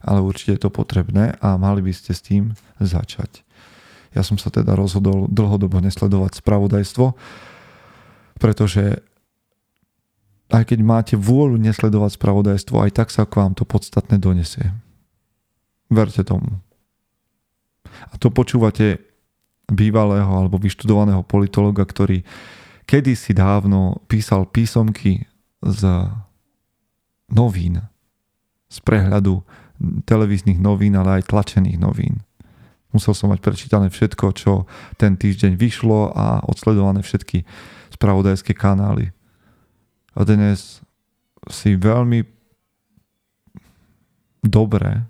ale 0.00 0.18
určite 0.22 0.54
je 0.54 0.62
to 0.62 0.70
potrebné 0.70 1.34
a 1.42 1.58
mali 1.58 1.82
by 1.82 1.90
ste 1.90 2.14
s 2.14 2.22
tým 2.22 2.54
začať. 2.78 3.42
Ja 4.14 4.22
som 4.22 4.38
sa 4.38 4.54
teda 4.54 4.78
rozhodol 4.78 5.26
dlhodobo 5.30 5.82
nesledovať 5.82 6.38
spravodajstvo, 6.42 7.14
pretože 8.38 9.02
aj 10.50 10.66
keď 10.66 10.78
máte 10.82 11.14
vôľu 11.14 11.62
nesledovať 11.62 12.18
spravodajstvo, 12.18 12.74
aj 12.82 12.90
tak 12.90 13.08
sa 13.14 13.22
k 13.22 13.38
vám 13.38 13.54
to 13.54 13.62
podstatné 13.62 14.18
donesie. 14.18 14.74
Verte 15.90 16.26
tomu. 16.26 16.58
A 18.10 18.18
to 18.18 18.34
počúvate 18.34 18.98
bývalého 19.70 20.26
alebo 20.26 20.58
vyštudovaného 20.58 21.22
politologa, 21.22 21.86
ktorý 21.86 22.26
kedysi 22.90 23.30
dávno 23.38 24.02
písal 24.10 24.50
písomky 24.50 25.22
z 25.62 26.10
novín, 27.30 27.86
z 28.66 28.76
prehľadu 28.82 29.46
televíznych 30.02 30.58
novín, 30.58 30.98
ale 30.98 31.22
aj 31.22 31.30
tlačených 31.30 31.78
novín. 31.78 32.26
Musel 32.90 33.14
som 33.14 33.30
mať 33.30 33.38
prečítané 33.38 33.86
všetko, 33.94 34.26
čo 34.34 34.66
ten 34.98 35.14
týždeň 35.14 35.54
vyšlo 35.54 36.10
a 36.10 36.42
odsledované 36.42 37.06
všetky 37.06 37.46
spravodajské 37.94 38.50
kanály. 38.58 39.14
A 40.18 40.26
dnes 40.26 40.82
si 41.46 41.78
veľmi 41.78 42.26
dobre 44.42 45.06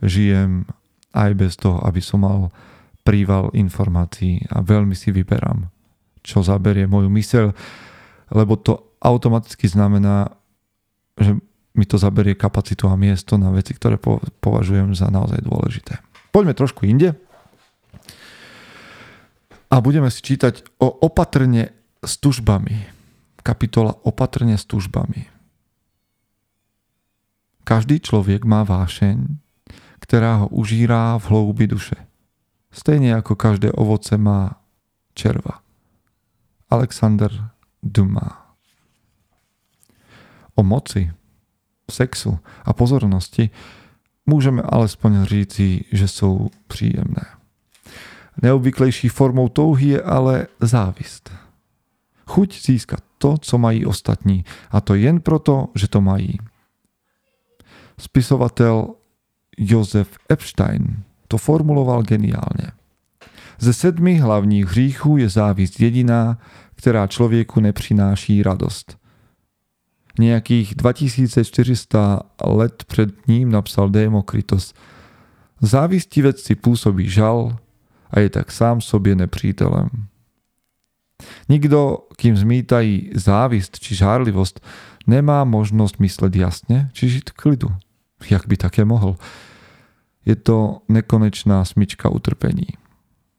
žijem 0.00 0.64
aj 1.12 1.30
bez 1.36 1.60
toho, 1.60 1.84
aby 1.84 2.00
som 2.00 2.24
mal 2.24 2.48
príval 3.04 3.52
informácií 3.52 4.48
a 4.48 4.64
veľmi 4.64 4.96
si 4.96 5.12
vyberám, 5.12 5.68
čo 6.26 6.42
zaberie 6.42 6.90
moju 6.90 7.06
myseľ, 7.06 7.54
lebo 8.34 8.58
to 8.58 8.98
automaticky 8.98 9.70
znamená, 9.70 10.34
že 11.14 11.38
mi 11.76 11.84
to 11.86 12.00
zaberie 12.00 12.34
kapacitu 12.34 12.90
a 12.90 12.98
miesto 12.98 13.38
na 13.38 13.54
veci, 13.54 13.76
ktoré 13.76 14.00
považujem 14.42 14.96
za 14.96 15.06
naozaj 15.12 15.44
dôležité. 15.44 16.02
Poďme 16.34 16.56
trošku 16.56 16.88
inde. 16.88 17.14
A 19.70 19.78
budeme 19.78 20.08
si 20.08 20.24
čítať 20.24 20.66
o 20.80 20.88
opatrne 20.88 21.76
s 22.00 22.16
tužbami. 22.18 22.88
Kapitola 23.44 23.94
opatrne 24.02 24.58
s 24.58 24.64
tužbami. 24.66 25.28
Každý 27.66 27.98
človek 27.98 28.46
má 28.46 28.62
vášeň, 28.62 29.42
ktorá 29.98 30.46
ho 30.46 30.46
užírá 30.54 31.18
v 31.18 31.24
hloubi 31.34 31.66
duše. 31.66 31.98
Stejne 32.70 33.18
ako 33.18 33.34
každé 33.34 33.74
ovoce 33.74 34.14
má 34.14 34.62
červa. 35.18 35.65
Alexander 36.70 37.30
Dumas. 37.82 38.32
O 40.54 40.62
moci, 40.62 41.12
sexu 41.90 42.38
a 42.64 42.72
pozornosti 42.72 43.50
Môžeme 44.26 44.58
alespoň 44.58 45.22
říci, 45.22 45.86
že 45.94 46.10
sú 46.10 46.50
príjemné. 46.66 47.22
Neobvyklejší 48.42 49.08
formou 49.08 49.48
touhy 49.48 49.96
je 49.96 50.02
ale 50.02 50.50
závist. 50.58 51.30
Chuť 52.26 52.50
získať 52.58 53.00
to, 53.22 53.38
co 53.38 53.54
mají 53.58 53.86
ostatní, 53.86 54.44
a 54.70 54.82
to 54.82 54.98
jen 54.98 55.22
proto, 55.22 55.70
že 55.78 55.88
to 55.88 56.02
mají. 56.02 56.42
Spisovatel 57.96 58.98
Josef 59.56 60.18
Epstein 60.28 61.06
to 61.30 61.38
formuloval 61.38 62.02
geniálne. 62.02 62.75
Ze 63.58 63.72
sedmi 63.72 64.18
hlavních 64.18 64.66
hříchů 64.66 65.16
je 65.16 65.28
závist 65.28 65.80
jediná, 65.80 66.38
která 66.74 67.06
člověku 67.06 67.60
nepřináší 67.60 68.42
radost– 68.42 68.96
Nejakých 70.18 70.74
2400 70.74 72.20
let 72.44 72.84
pred 72.84 73.28
ním 73.28 73.52
napsal 73.52 73.92
Demokritos. 73.92 74.72
Závistivec 75.60 76.40
si 76.40 76.56
pôsobí 76.56 77.04
žal 77.08 77.56
a 78.08 78.20
je 78.20 78.28
tak 78.32 78.52
sám 78.52 78.80
sobě 78.80 79.12
nepřítelem. 79.12 79.88
Nikto, 81.48 82.08
kým 82.16 82.36
zmítají 82.36 83.12
závist 83.16 83.80
či 83.80 83.96
žárlivosť, 83.96 84.60
nemá 85.08 85.44
možnosť 85.44 85.96
mysleť 86.00 86.32
jasne 86.36 86.78
či 86.92 87.08
žiť 87.08 87.36
klidu. 87.36 87.72
Jak 88.28 88.48
by 88.48 88.56
také 88.56 88.84
mohol? 88.84 89.16
Je 90.24 90.36
to 90.36 90.80
nekonečná 90.88 91.64
smyčka 91.64 92.08
utrpení. 92.08 92.76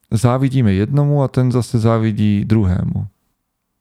Závidíme 0.07 0.71
jednomu 0.73 1.23
a 1.23 1.27
ten 1.27 1.51
zase 1.51 1.79
závidí 1.79 2.47
druhému. 2.47 3.07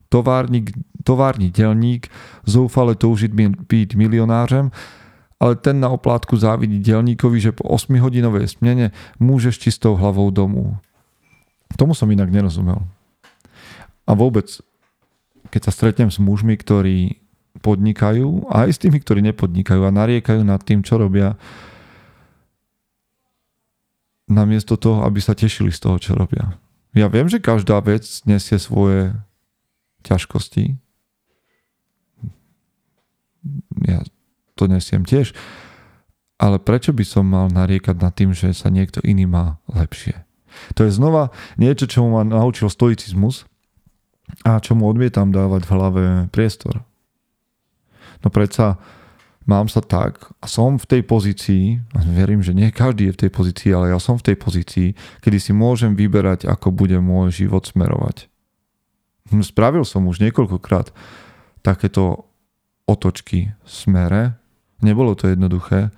Továrnik 0.09 0.75
továrny 1.07 1.55
delník 1.55 2.11
zoufale 2.43 2.99
toužiť 2.99 3.31
byť 3.63 3.95
milionářem, 3.95 4.75
ale 5.39 5.55
ten 5.55 5.79
na 5.79 5.87
oplátku 5.95 6.35
závidí 6.35 6.83
delníkovi, 6.83 7.39
že 7.39 7.55
po 7.55 7.71
8-hodinovej 7.71 8.59
smene 8.59 8.91
môže 9.23 9.55
s 9.55 9.63
čistou 9.63 9.95
hlavou 9.95 10.35
domů. 10.35 10.75
Tomu 11.79 11.95
som 11.95 12.11
inak 12.11 12.33
nerozumel. 12.35 12.83
A 14.07 14.13
vôbec, 14.19 14.49
keď 15.55 15.71
sa 15.71 15.73
stretnem 15.75 16.11
s 16.11 16.19
mužmi, 16.19 16.59
ktorí 16.59 17.23
podnikajú, 17.61 18.51
a 18.51 18.67
aj 18.67 18.71
s 18.75 18.83
tými, 18.83 18.99
ktorí 18.99 19.21
nepodnikajú 19.31 19.83
a 19.85 19.95
nariekajú 19.95 20.43
nad 20.43 20.63
tým, 20.65 20.83
čo 20.83 20.99
robia, 20.99 21.39
namiesto 24.27 24.75
toho, 24.75 25.07
aby 25.07 25.23
sa 25.23 25.39
tešili 25.39 25.71
z 25.71 25.81
toho, 25.83 25.97
čo 26.03 26.13
robia. 26.19 26.59
Ja 26.97 27.07
viem, 27.07 27.31
že 27.31 27.43
každá 27.43 27.79
vec 27.83 28.05
nesie 28.27 28.59
svoje 28.59 29.15
ťažkosti, 30.03 30.79
ja 33.87 34.03
to 34.59 34.67
nesiem 34.67 35.07
tiež. 35.07 35.37
Ale 36.37 36.61
prečo 36.61 36.93
by 36.93 37.05
som 37.07 37.25
mal 37.25 37.49
nariekať 37.49 37.97
nad 37.97 38.13
tým, 38.13 38.37
že 38.37 38.53
sa 38.53 38.69
niekto 38.69 39.01
iný 39.01 39.25
má 39.25 39.57
lepšie? 39.73 40.27
To 40.77 40.85
je 40.85 40.93
znova 40.93 41.33
niečo, 41.57 41.89
čo 41.89 42.05
ma 42.05 42.25
naučil 42.25 42.69
stoicizmus 42.69 43.49
a 44.45 44.61
čo 44.61 44.77
odmietam 44.77 45.33
dávať 45.33 45.63
v 45.65 45.73
hlave 45.73 46.05
priestor. 46.33 46.85
No 48.21 48.29
predsa 48.29 48.81
mám 49.47 49.71
sa 49.71 49.81
tak 49.81 50.21
a 50.43 50.47
som 50.51 50.77
v 50.77 50.87
tej 50.87 51.03
pozícii, 51.07 51.81
verím, 52.11 52.43
že 52.43 52.53
nie 52.53 52.69
každý 52.75 53.11
je 53.11 53.15
v 53.15 53.21
tej 53.27 53.31
pozícii, 53.31 53.71
ale 53.73 53.95
ja 53.95 53.99
som 54.03 54.19
v 54.19 54.35
tej 54.35 54.37
pozícii, 54.37 54.89
kedy 55.23 55.39
si 55.39 55.55
môžem 55.55 55.95
vyberať, 55.95 56.51
ako 56.51 56.75
bude 56.75 56.99
môj 56.99 57.47
život 57.47 57.63
smerovať. 57.65 58.27
Spravil 59.43 59.83
som 59.87 60.07
už 60.07 60.23
niekoľkokrát 60.23 60.95
takéto 61.63 62.31
otočky 62.87 63.55
smere. 63.67 64.39
Nebolo 64.79 65.19
to 65.19 65.27
jednoduché. 65.27 65.91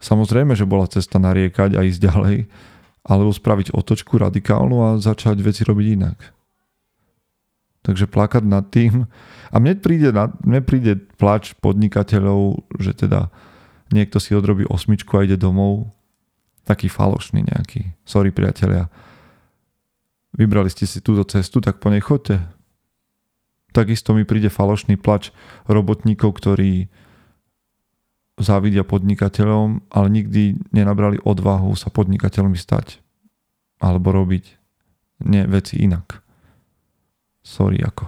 Samozrejme, 0.00 0.52
že 0.52 0.68
bola 0.68 0.88
cesta 0.88 1.16
nariekať 1.16 1.76
a 1.76 1.84
ísť 1.84 2.00
ďalej, 2.00 2.36
alebo 3.04 3.32
spraviť 3.32 3.72
otočku 3.72 4.20
radikálnu 4.20 4.76
a 4.84 4.88
začať 5.00 5.40
veci 5.40 5.64
robiť 5.64 5.86
inak. 5.96 6.39
Takže 7.80 8.06
plakať 8.06 8.44
nad 8.44 8.68
tým. 8.68 9.08
A 9.48 9.56
mne 9.56 9.78
príde, 9.80 10.12
mne 10.44 10.60
príde 10.60 11.00
plač 11.16 11.56
podnikateľov, 11.58 12.68
že 12.76 12.92
teda 12.92 13.32
niekto 13.88 14.20
si 14.20 14.36
odrobí 14.36 14.68
osmičku 14.68 15.16
a 15.16 15.24
ide 15.24 15.40
domov. 15.40 15.88
Taký 16.68 16.92
falošný 16.92 17.46
nejaký. 17.48 17.96
Sorry 18.04 18.30
priatelia. 18.30 18.92
Vybrali 20.36 20.68
ste 20.70 20.84
si 20.84 21.00
túto 21.00 21.24
cestu, 21.26 21.58
tak 21.58 21.82
po 21.82 21.90
nej 21.90 22.04
chodte 22.04 22.38
Takisto 23.70 24.14
mi 24.18 24.26
príde 24.26 24.50
falošný 24.50 24.98
plač 24.98 25.30
robotníkov, 25.70 26.42
ktorí 26.42 26.90
závidia 28.40 28.82
podnikateľom, 28.82 29.86
ale 29.94 30.06
nikdy 30.10 30.58
nenabrali 30.74 31.22
odvahu 31.22 31.70
sa 31.78 31.92
podnikateľmi 31.92 32.58
stať. 32.58 32.98
Alebo 33.78 34.10
robiť 34.10 34.58
nie, 35.22 35.46
veci 35.46 35.78
inak. 35.78 36.19
Sorry 37.50 37.82
ako. 37.82 38.06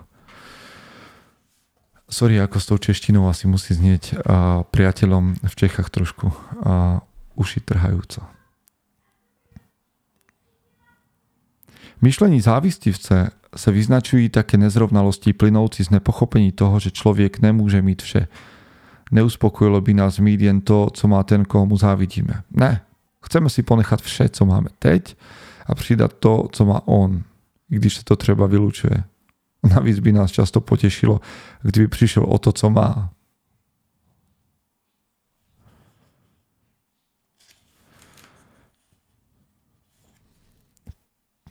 Sorry 2.06 2.38
ako 2.38 2.56
s 2.62 2.66
tou 2.70 2.78
češtinou 2.78 3.26
asi 3.26 3.50
musí 3.50 3.74
znieť 3.74 4.22
a 4.22 4.62
priateľom 4.62 5.42
v 5.42 5.54
Čechách 5.58 5.90
trošku 5.90 6.30
a 6.62 7.02
uši 7.34 7.58
trhajúco. 7.66 8.22
Myšlení 12.02 12.38
závistivce 12.38 13.34
sa 13.52 13.70
vyznačují 13.70 14.30
také 14.30 14.58
nezrovnalosti 14.58 15.32
plynoucí 15.32 15.84
z 15.84 15.90
nepochopení 15.90 16.52
toho, 16.52 16.78
že 16.78 16.90
člověk 16.90 17.38
nemůže 17.38 17.82
mít 17.82 18.02
vše. 18.02 18.28
Neuspokojilo 19.10 19.80
by 19.80 19.94
nás 19.94 20.18
mít 20.18 20.40
jen 20.40 20.60
to, 20.60 20.90
co 20.94 21.04
má 21.08 21.22
ten, 21.22 21.44
koho 21.44 21.66
mu 21.66 21.76
závidíme. 21.76 22.42
Ne. 22.50 22.82
Chceme 23.22 23.50
si 23.50 23.62
ponechat 23.62 24.02
vše, 24.02 24.28
co 24.28 24.46
máme 24.46 24.68
teď 24.78 25.16
a 25.66 25.74
přidat 25.74 26.12
to, 26.18 26.48
co 26.52 26.64
má 26.64 26.82
on, 26.86 27.22
když 27.68 27.94
se 27.94 28.04
to 28.04 28.16
třeba 28.16 28.46
vylučuje. 28.46 29.04
Navíc 29.62 29.98
by 29.98 30.12
nás 30.12 30.30
často 30.30 30.60
potešilo, 30.60 31.20
kdyby 31.62 31.88
přišel 31.88 32.24
o 32.24 32.38
to, 32.38 32.52
co 32.52 32.70
má. 32.70 33.12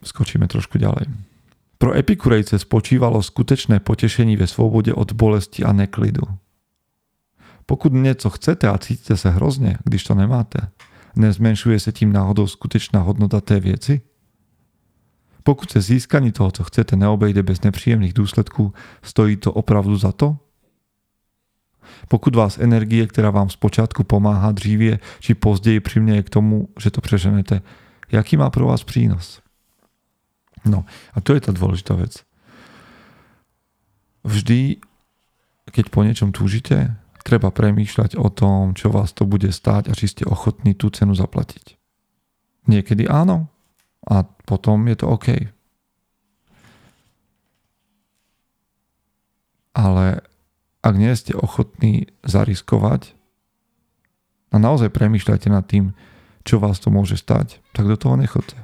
Skočíme 0.02 0.48
trošku 0.48 0.78
ďalej. 0.78 1.06
Pro 1.78 1.94
epikurejce 1.94 2.58
spočívalo 2.58 3.22
skutečné 3.22 3.80
potešení 3.80 4.36
ve 4.36 4.46
svobode 4.46 4.94
od 4.94 5.12
bolesti 5.12 5.64
a 5.64 5.72
neklidu. 5.72 6.22
Pokud 7.66 7.92
něco 7.92 8.30
chcete 8.30 8.68
a 8.68 8.78
cítite 8.78 9.16
sa 9.16 9.30
hrozne, 9.30 9.78
když 9.84 10.04
to 10.04 10.14
nemáte, 10.14 10.70
nezmenšuje 11.16 11.80
sa 11.80 11.90
tím 11.90 12.12
náhodou 12.12 12.46
skutečná 12.46 13.00
hodnota 13.00 13.40
té 13.40 13.60
věci? 13.60 14.02
Pokud 15.42 15.70
se 15.70 15.80
získaní 15.80 16.32
toho, 16.32 16.50
co 16.50 16.64
chcete, 16.64 16.96
neobejde 16.96 17.42
bez 17.42 17.60
nepříjemných 17.60 18.12
důsledků, 18.12 18.74
stojí 19.02 19.36
to 19.36 19.52
opravdu 19.52 19.96
za 19.96 20.12
to? 20.12 20.36
Pokud 22.08 22.34
vás 22.34 22.58
energie, 22.58 23.06
která 23.06 23.30
vám 23.30 23.50
zpočátku 23.50 24.04
pomáhá 24.04 24.52
dřívě 24.52 24.98
či 25.20 25.34
později 25.34 25.80
přiměje 25.80 26.22
k 26.22 26.30
tomu, 26.30 26.68
že 26.78 26.90
to 26.90 27.00
přeženete, 27.00 27.62
jaký 28.12 28.36
má 28.36 28.50
pro 28.50 28.66
vás 28.66 28.84
přínos? 28.84 29.42
No 30.64 30.84
a 31.14 31.18
to 31.20 31.34
je 31.34 31.42
tá 31.42 31.50
dôležitá 31.50 31.98
vec. 31.98 32.22
Vždy, 34.22 34.78
keď 35.74 35.90
po 35.90 36.06
niečom 36.06 36.30
túžite, 36.30 36.94
treba 37.26 37.50
premýšľať 37.50 38.14
o 38.14 38.30
tom, 38.30 38.78
čo 38.78 38.94
vás 38.94 39.10
to 39.10 39.26
bude 39.26 39.50
stáť 39.50 39.90
a 39.90 39.92
či 39.98 40.06
ste 40.06 40.22
ochotní 40.22 40.78
tú 40.78 40.90
cenu 40.94 41.18
zaplatiť. 41.18 41.74
Niekedy 42.70 43.10
áno 43.10 43.50
a 44.10 44.26
potom 44.46 44.88
je 44.88 44.96
to 44.98 45.06
OK. 45.08 45.28
Ale 49.72 50.06
ak 50.82 50.94
nie 50.98 51.14
ste 51.14 51.32
ochotní 51.32 52.10
zariskovať 52.26 53.14
a 54.52 54.56
naozaj 54.58 54.90
premýšľajte 54.90 55.48
nad 55.48 55.64
tým, 55.64 55.94
čo 56.42 56.58
vás 56.58 56.82
to 56.82 56.90
môže 56.90 57.16
stať, 57.16 57.62
tak 57.72 57.86
do 57.86 57.96
toho 57.96 58.18
nechoďte. 58.18 58.58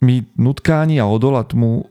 My 0.00 0.24
nutkání 0.36 1.00
a 1.00 1.08
odolať 1.08 1.52
mu 1.56 1.84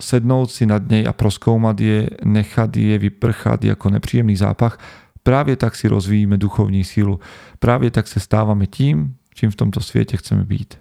sednout 0.00 0.50
si 0.50 0.64
nad 0.64 0.80
nej 0.88 1.04
a 1.04 1.12
proskoumat 1.12 1.80
je, 1.80 2.08
nechat 2.24 2.76
je 2.76 2.98
vyprchat 2.98 3.64
jako 3.64 3.90
nepříjemný 3.90 4.36
zápach, 4.36 4.78
právě 5.22 5.56
tak 5.56 5.76
si 5.76 5.88
rozvíjíme 5.88 6.38
duchovní 6.38 6.84
sílu. 6.84 7.20
Právě 7.58 7.90
tak 7.90 8.08
se 8.08 8.20
stáváme 8.20 8.66
tím, 8.66 9.14
čím 9.34 9.50
v 9.50 9.56
tomto 9.56 9.80
světě 9.80 10.16
chceme 10.16 10.44
být. 10.44 10.78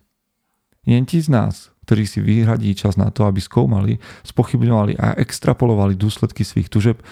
Jen 0.86 1.06
ti 1.06 1.22
z 1.22 1.30
nás, 1.30 1.72
kteří 1.86 2.08
si 2.08 2.22
vyhradí 2.22 2.76
čas 2.76 2.96
na 2.96 3.10
to, 3.12 3.26
aby 3.26 3.42
zkoumali, 3.42 3.98
spochybňovali 4.24 4.98
a 4.98 5.14
extrapolovali 5.14 5.96
důsledky 5.96 6.46
svých 6.46 6.70
tužeb, 6.70 7.04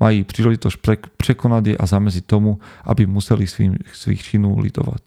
mají 0.00 0.24
příležitost 0.24 0.78
překonat 1.16 1.66
je 1.66 1.76
a 1.76 1.86
zamezit 1.86 2.26
tomu, 2.26 2.58
aby 2.84 3.06
museli 3.06 3.46
svým, 3.46 3.76
svých 3.92 4.22
činů 4.22 4.58
litovat. 4.58 5.00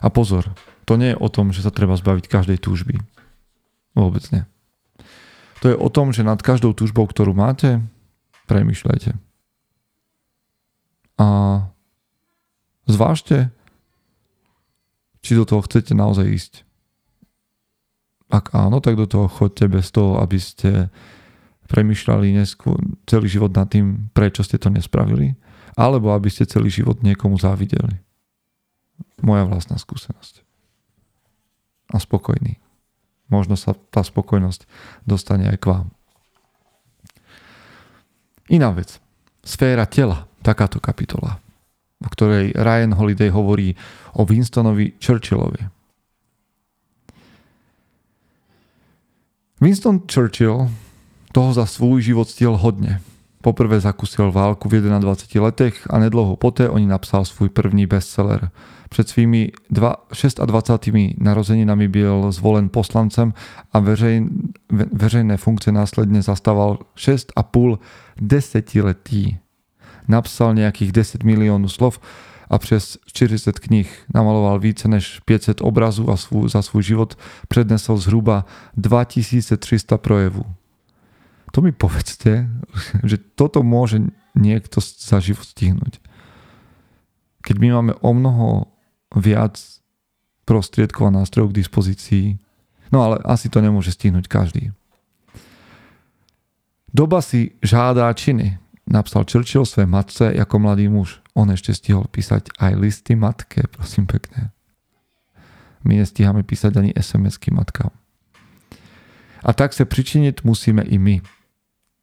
A 0.00 0.10
pozor, 0.10 0.52
to 0.84 0.96
nie 0.96 1.16
je 1.16 1.16
o 1.16 1.28
tom, 1.28 1.52
že 1.52 1.64
sa 1.64 1.72
treba 1.72 1.96
zbaviť 1.96 2.28
každej 2.28 2.60
túžby. 2.60 3.00
Vôbec 3.96 4.24
nie. 4.32 4.44
To 5.64 5.72
je 5.72 5.76
o 5.76 5.88
tom, 5.88 6.12
že 6.12 6.20
nad 6.20 6.36
každou 6.44 6.76
túžbou, 6.76 7.08
ktorú 7.08 7.32
máte, 7.32 7.80
premyšľajte. 8.52 9.16
A 11.20 11.28
zvážte, 12.90 13.54
či 15.24 15.38
do 15.38 15.48
toho 15.48 15.64
chcete 15.64 15.94
naozaj 15.96 16.26
ísť. 16.26 16.52
Ak 18.28 18.52
áno, 18.52 18.82
tak 18.82 18.98
do 18.98 19.06
toho 19.06 19.30
chodte 19.30 19.64
bez 19.70 19.94
toho, 19.94 20.18
aby 20.18 20.36
ste 20.36 20.90
premyšľali 21.70 22.34
neskôr 22.34 22.76
celý 23.08 23.30
život 23.30 23.54
nad 23.54 23.70
tým, 23.70 24.10
prečo 24.12 24.44
ste 24.44 24.60
to 24.60 24.68
nespravili, 24.68 25.32
alebo 25.78 26.12
aby 26.12 26.28
ste 26.28 26.44
celý 26.44 26.68
život 26.68 27.00
niekomu 27.00 27.40
závideli. 27.40 28.00
Moja 29.24 29.48
vlastná 29.48 29.80
skúsenosť. 29.80 30.44
A 31.94 31.96
spokojný 32.02 32.64
možno 33.34 33.58
sa 33.58 33.74
tá 33.90 34.04
spokojnosť 34.04 34.68
dostane 35.02 35.48
aj 35.50 35.58
k 35.58 35.66
vám. 35.74 35.86
Iná 38.52 38.70
vec. 38.70 39.00
Sféra 39.42 39.88
tela. 39.88 40.28
Takáto 40.44 40.76
kapitola, 40.76 41.40
o 42.04 42.08
ktorej 42.12 42.52
Ryan 42.52 42.92
Holiday 42.92 43.32
hovorí 43.32 43.72
o 44.12 44.28
Winstonovi 44.28 44.92
Churchillovi. 45.00 45.72
Winston 49.60 50.04
Churchill 50.04 50.68
toho 51.32 51.52
za 51.56 51.66
svůj 51.66 52.02
život 52.02 52.28
stiel 52.28 52.56
hodne. 52.56 53.00
Poprvé 53.40 53.80
zakusil 53.80 54.32
válku 54.32 54.68
v 54.68 54.72
21 54.80 55.44
letech 55.44 55.86
a 55.90 55.98
nedlouho 55.98 56.36
poté 56.36 56.68
oni 56.68 56.86
napsal 56.86 57.24
svůj 57.24 57.48
první 57.48 57.86
bestseller– 57.86 58.50
před 58.94 59.08
svými 59.08 59.52
26 59.70 60.40
narozeninami 61.18 61.88
byl 61.88 62.32
zvolen 62.32 62.68
poslancem 62.68 63.34
a 63.72 63.78
veřejn, 63.78 64.30
ve, 64.72 64.84
veřejné 64.92 65.36
funkce 65.36 65.72
následně 65.72 66.22
zastával 66.22 66.78
6,5 66.96 67.78
desetiletí. 68.20 69.38
Napsal 70.08 70.54
nějakých 70.54 70.92
10 70.92 71.22
milionů 71.22 71.68
slov 71.68 72.00
a 72.50 72.58
přes 72.58 72.98
40 73.06 73.58
knih 73.58 74.04
namaloval 74.14 74.58
více 74.60 74.88
než 74.88 75.20
500 75.24 75.60
obrazů 75.60 76.10
a 76.10 76.16
svů, 76.16 76.48
za 76.48 76.62
svůj 76.62 76.82
život 76.82 77.18
přednesl 77.48 77.96
zhruba 77.96 78.44
2300 78.76 79.98
projevů. 79.98 80.44
To 81.52 81.62
mi 81.62 81.72
povedzte, 81.72 82.50
že 83.06 83.16
toto 83.38 83.62
môže 83.62 84.02
niekto 84.34 84.82
za 84.82 85.22
život 85.22 85.46
stihnúť. 85.46 86.02
Keď 87.46 87.56
my 87.62 87.68
máme 87.70 87.92
o 88.02 88.10
mnoho 88.10 88.74
viac 89.14 89.54
prostriedkov 90.44 91.08
a 91.08 91.16
nástrojov 91.22 91.50
k 91.50 91.58
dispozícii. 91.64 92.26
No 92.92 93.02
ale 93.02 93.16
asi 93.24 93.48
to 93.48 93.64
nemôže 93.64 93.96
stihnúť 93.96 94.28
každý. 94.28 94.70
Doba 96.94 97.18
si 97.22 97.58
žádá 97.58 98.06
činy, 98.14 98.58
napsal 98.86 99.24
Churchill 99.24 99.64
své 99.64 99.86
matce 99.86 100.32
ako 100.32 100.58
mladý 100.58 100.88
muž. 100.88 101.20
On 101.34 101.50
ešte 101.50 101.74
stihol 101.74 102.06
písať 102.10 102.54
aj 102.58 102.72
listy 102.78 103.16
matke, 103.16 103.66
prosím 103.66 104.06
pekne. 104.06 104.54
My 105.84 106.00
nestíhame 106.00 106.42
písať 106.42 106.76
ani 106.76 106.90
SMS-ky 106.96 107.50
matkám. 107.50 107.90
A 109.44 109.52
tak 109.52 109.72
se 109.72 109.84
pričiniť 109.84 110.44
musíme 110.44 110.82
i 110.82 110.98
my. 110.98 111.20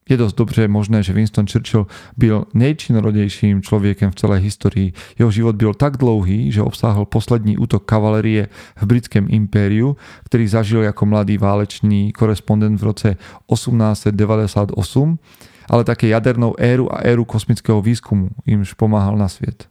Je 0.10 0.17
dosť 0.17 0.36
dobře 0.36 0.67
možné, 0.67 1.04
že 1.04 1.13
Winston 1.13 1.48
Churchill 1.48 1.88
byl 2.17 2.46
nejčinorodejším 2.54 3.62
člověkem 3.62 4.12
v 4.12 4.15
celé 4.15 4.38
historii. 4.38 4.94
Jeho 5.20 5.32
život 5.32 5.56
byl 5.56 5.74
tak 5.74 5.98
dlouhý, 5.98 6.52
že 6.52 6.62
obsáhl 6.62 7.06
poslední 7.06 7.58
útok 7.58 7.86
kavalerie 7.86 8.50
v 8.76 8.86
britském 8.86 9.28
impériu, 9.30 9.98
který 10.26 10.48
zažil 10.48 10.82
jako 10.82 11.06
mladý 11.06 11.38
válečný 11.38 12.12
korespondent 12.12 12.82
v 12.82 12.84
roce 12.84 13.17
1898, 13.54 15.20
ale 15.69 15.84
také 15.84 16.08
jadernou 16.08 16.56
éru 16.60 16.95
a 16.95 16.97
éru 16.97 17.26
kosmického 17.26 17.82
výzkumu, 17.82 18.30
jimž 18.45 18.74
pomáhal 18.74 19.17
na 19.17 19.28
svět. 19.28 19.69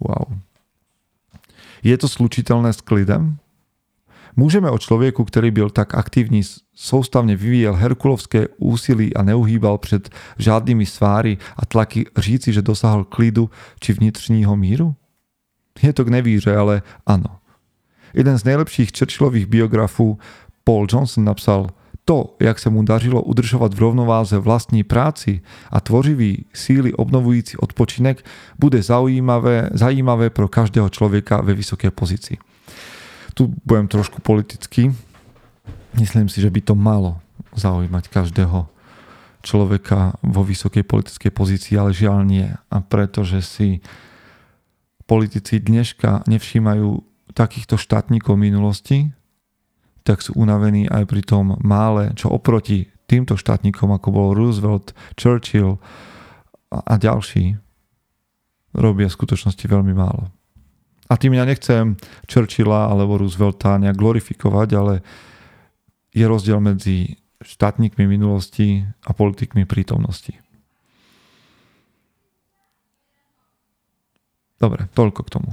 Wow. 0.00 0.38
Je 1.82 1.98
to 1.98 2.08
slučitelné 2.08 2.72
s 2.72 2.80
klidem? 2.80 3.36
Můžeme 4.36 4.70
o 4.70 4.78
člověku, 4.78 5.24
který 5.24 5.50
byl 5.50 5.70
tak 5.70 5.94
aktivní, 5.94 6.42
soustavně 6.74 7.36
vyvíjel 7.36 7.74
herkulovské 7.74 8.48
úsilí 8.56 9.16
a 9.16 9.22
neuhýbal 9.22 9.78
před 9.78 10.10
žádnými 10.38 10.86
sváry 10.86 11.38
a 11.56 11.66
tlaky 11.66 12.06
říci, 12.16 12.52
že 12.52 12.62
dosáhl 12.62 13.04
klidu 13.04 13.50
či 13.80 13.92
vnitřního 13.92 14.56
míru? 14.56 14.94
Je 15.82 15.92
to 15.92 16.04
k 16.04 16.08
nevíře, 16.08 16.56
ale 16.56 16.82
ano. 17.06 17.38
Jeden 18.14 18.38
z 18.38 18.44
nejlepších 18.44 18.90
Churchillových 18.98 19.46
biografů, 19.46 20.18
Paul 20.64 20.86
Johnson, 20.90 21.24
napsal 21.24 21.66
to, 22.04 22.36
jak 22.40 22.58
se 22.58 22.70
mu 22.70 22.82
dařilo 22.82 23.22
udržovat 23.22 23.74
v 23.74 23.78
rovnováze 23.78 24.38
vlastní 24.38 24.82
práci 24.82 25.40
a 25.70 25.80
tvořivý 25.80 26.44
síly 26.54 26.92
obnovující 26.92 27.56
odpočinek, 27.56 28.26
bude 28.58 28.82
zaujímavé, 28.82 29.70
zajímavé 29.72 30.30
pro 30.30 30.48
každého 30.48 30.88
člověka 30.88 31.40
ve 31.40 31.54
vysoké 31.54 31.90
pozici 31.90 32.38
tu 33.34 33.54
budem 33.64 33.88
trošku 33.88 34.20
politický. 34.20 34.92
Myslím 36.00 36.28
si, 36.28 36.40
že 36.40 36.52
by 36.52 36.60
to 36.60 36.74
malo 36.76 37.20
zaujímať 37.56 38.08
každého 38.08 38.68
človeka 39.42 40.16
vo 40.22 40.46
vysokej 40.46 40.86
politickej 40.86 41.32
pozícii, 41.34 41.74
ale 41.76 41.92
žiaľ 41.92 42.24
nie. 42.24 42.48
A 42.48 42.76
pretože 42.80 43.42
si 43.42 43.68
politici 45.04 45.58
dneška 45.60 46.24
nevšímajú 46.30 47.02
takýchto 47.34 47.76
štátnikov 47.76 48.38
minulosti, 48.38 49.12
tak 50.02 50.22
sú 50.22 50.34
unavení 50.34 50.90
aj 50.90 51.06
pri 51.06 51.22
tom 51.22 51.58
mále, 51.62 52.14
čo 52.18 52.30
oproti 52.30 52.90
týmto 53.06 53.38
štátnikom, 53.38 53.92
ako 53.94 54.08
bol 54.10 54.28
Roosevelt, 54.34 54.96
Churchill 55.14 55.78
a 56.72 56.94
ďalší, 56.96 57.60
robia 58.72 59.06
v 59.08 59.16
skutočnosti 59.16 59.64
veľmi 59.68 59.92
málo. 59.92 60.32
A 61.12 61.20
tým 61.20 61.36
ja 61.36 61.44
nechcem 61.44 62.00
Churchilla 62.24 62.88
alebo 62.88 63.20
Roosevelta 63.20 63.76
nejak 63.76 64.00
glorifikovať, 64.00 64.68
ale 64.72 64.94
je 66.08 66.24
rozdiel 66.24 66.56
medzi 66.56 67.20
štátnikmi 67.44 68.08
minulosti 68.08 68.86
a 69.04 69.12
politikmi 69.12 69.68
prítomnosti. 69.68 70.32
Dobre, 74.56 74.86
toľko 74.94 75.20
k 75.26 75.32
tomu. 75.34 75.50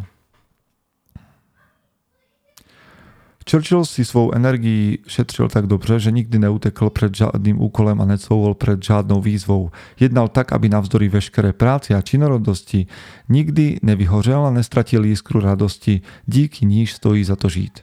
Churchill 3.52 3.86
si 3.86 4.06
svou 4.06 4.32
energií 4.32 5.00
šetřil 5.08 5.50
tak 5.50 5.68
dobře, 5.68 6.00
že 6.00 6.12
nikdy 6.12 6.40
neutekl 6.40 6.90
před 6.90 7.16
žádným 7.16 7.62
úkolem 7.62 8.02
a 8.02 8.06
necouvol 8.06 8.54
před 8.54 8.84
žádnou 8.84 9.22
výzvou. 9.22 9.72
Jednal 10.00 10.28
tak, 10.28 10.54
aby 10.54 10.70
navzdory 10.70 11.10
veškeré 11.10 11.54
práci 11.54 11.94
a 11.94 12.02
činorodosti 12.02 12.88
nikdy 13.30 13.80
nevyhořel 13.84 14.46
a 14.46 14.52
nestratil 14.52 15.06
jiskru 15.06 15.40
radosti, 15.40 16.02
díky 16.26 16.66
níž 16.66 16.94
stojí 16.94 17.24
za 17.24 17.36
to 17.36 17.50
žít. 17.50 17.80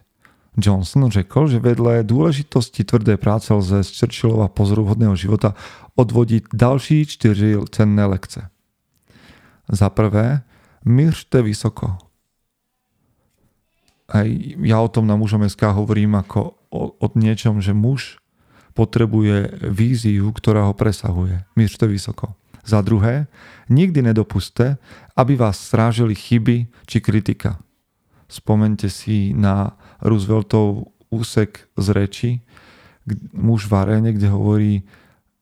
Johnson 0.56 1.10
řekl, 1.10 1.48
že 1.48 1.58
vedle 1.58 2.04
důležitosti 2.04 2.84
tvrdé 2.84 3.16
práce 3.16 3.54
lze 3.54 3.84
z 3.84 3.98
Churchillova 4.00 4.48
pozoruhodného 4.48 5.16
života 5.16 5.54
odvodit 5.94 6.44
další 6.54 7.06
čtyři 7.06 7.56
cenné 7.70 8.04
lekce. 8.04 8.48
Za 9.72 9.90
prvé, 9.90 10.42
mířte 10.84 11.42
vysoko. 11.42 12.05
Aj 14.06 14.26
ja 14.62 14.78
o 14.78 14.88
tom 14.88 15.06
na 15.06 15.18
mužom 15.18 15.42
SK 15.42 15.74
hovorím 15.74 16.14
ako 16.14 16.54
o, 16.70 16.94
o 16.94 17.06
niečom, 17.18 17.58
že 17.58 17.74
muž 17.74 18.22
potrebuje 18.76 19.66
víziu, 19.72 20.30
ktorá 20.30 20.68
ho 20.68 20.74
presahuje. 20.76 21.42
Mířte 21.56 21.86
vysoko. 21.88 22.36
Za 22.66 22.82
druhé, 22.82 23.26
nikdy 23.70 24.02
nedopuste, 24.02 24.76
aby 25.16 25.38
vás 25.38 25.58
strážili 25.58 26.14
chyby 26.14 26.66
či 26.86 26.98
kritika. 27.00 27.58
Spomente 28.26 28.90
si 28.90 29.30
na 29.32 29.78
Rooseveltov 30.02 30.90
úsek 31.14 31.70
z 31.78 31.86
reči, 31.94 32.30
muž 33.32 33.70
v 33.70 33.72
aréne, 33.78 34.10
kde 34.10 34.28
hovorí, 34.28 34.82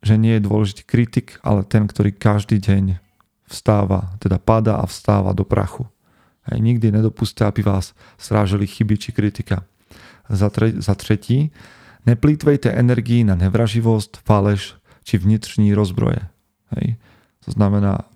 že 0.04 0.20
nie 0.20 0.36
je 0.36 0.44
dôležitý 0.44 0.84
kritik, 0.84 1.40
ale 1.40 1.64
ten, 1.64 1.88
ktorý 1.88 2.12
každý 2.12 2.60
deň 2.60 3.00
vstáva, 3.48 4.12
teda 4.20 4.36
pada 4.36 4.76
a 4.80 4.84
vstáva 4.84 5.32
do 5.32 5.48
prachu. 5.48 5.88
Hej, 6.44 6.60
nikdy 6.60 6.92
nedopustte, 6.92 7.44
aby 7.44 7.64
vás 7.64 7.96
strážili 8.20 8.66
chyby 8.66 8.94
či 8.98 9.10
kritika. 9.12 9.64
Za, 10.28 10.50
tre, 10.50 10.72
za 10.76 10.94
třetí, 10.94 11.52
neplýtvejte 12.06 12.72
energii 12.72 13.24
na 13.24 13.34
nevraživosť, 13.34 14.24
faleš 14.24 14.76
či 15.04 15.18
vnitřní 15.18 15.74
rozbroje. 15.74 16.20
Hej. 16.76 16.96
To 17.44 17.50
znamená, 17.52 18.08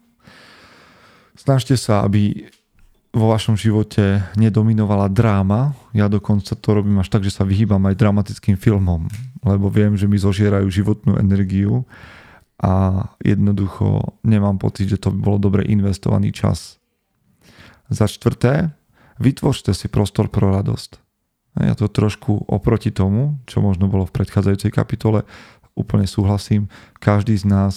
snažte 1.36 1.76
sa, 1.76 2.00
aby 2.04 2.48
vo 3.12 3.32
vašom 3.32 3.56
živote 3.56 4.24
nedominovala 4.36 5.08
dráma. 5.08 5.76
Ja 5.96 6.08
dokonca 6.08 6.52
to 6.56 6.68
robím 6.76 7.00
až 7.00 7.08
tak, 7.08 7.24
že 7.24 7.32
sa 7.32 7.44
vyhýbam 7.44 7.80
aj 7.88 7.96
dramatickým 7.96 8.56
filmom, 8.56 9.08
lebo 9.44 9.72
viem, 9.72 9.96
že 9.96 10.08
mi 10.08 10.20
zožierajú 10.20 10.68
životnú 10.68 11.16
energiu 11.16 11.88
a 12.60 13.04
jednoducho 13.22 14.18
nemám 14.26 14.58
pocit, 14.58 14.90
že 14.90 15.00
to 15.00 15.14
by 15.14 15.18
bolo 15.18 15.38
dobre 15.38 15.64
investovaný 15.64 16.34
čas. 16.34 16.77
Za 17.88 18.06
štvrté, 18.06 18.70
vytvořte 19.18 19.74
si 19.74 19.88
prostor 19.88 20.28
pro 20.28 20.52
radosť. 20.52 21.00
Ja 21.58 21.74
to 21.74 21.90
trošku 21.90 22.46
oproti 22.46 22.94
tomu, 22.94 23.42
čo 23.50 23.58
možno 23.58 23.90
bolo 23.90 24.06
v 24.06 24.14
predchádzajúcej 24.14 24.70
kapitole, 24.70 25.26
úplne 25.74 26.06
súhlasím. 26.06 26.70
Každý 27.02 27.34
z 27.34 27.44
nás 27.48 27.74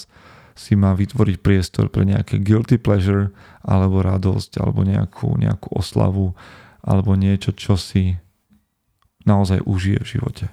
si 0.54 0.78
má 0.78 0.94
vytvoriť 0.94 1.42
priestor 1.42 1.90
pre 1.90 2.06
nejaké 2.06 2.38
guilty 2.38 2.78
pleasure 2.78 3.34
alebo 3.66 4.04
radosť 4.04 4.62
alebo 4.62 4.86
nejakú, 4.86 5.34
nejakú 5.40 5.74
oslavu 5.74 6.38
alebo 6.86 7.16
niečo, 7.18 7.56
čo 7.56 7.80
si 7.80 8.18
naozaj 9.26 9.64
užije 9.66 10.02
v 10.02 10.12
živote. 10.18 10.46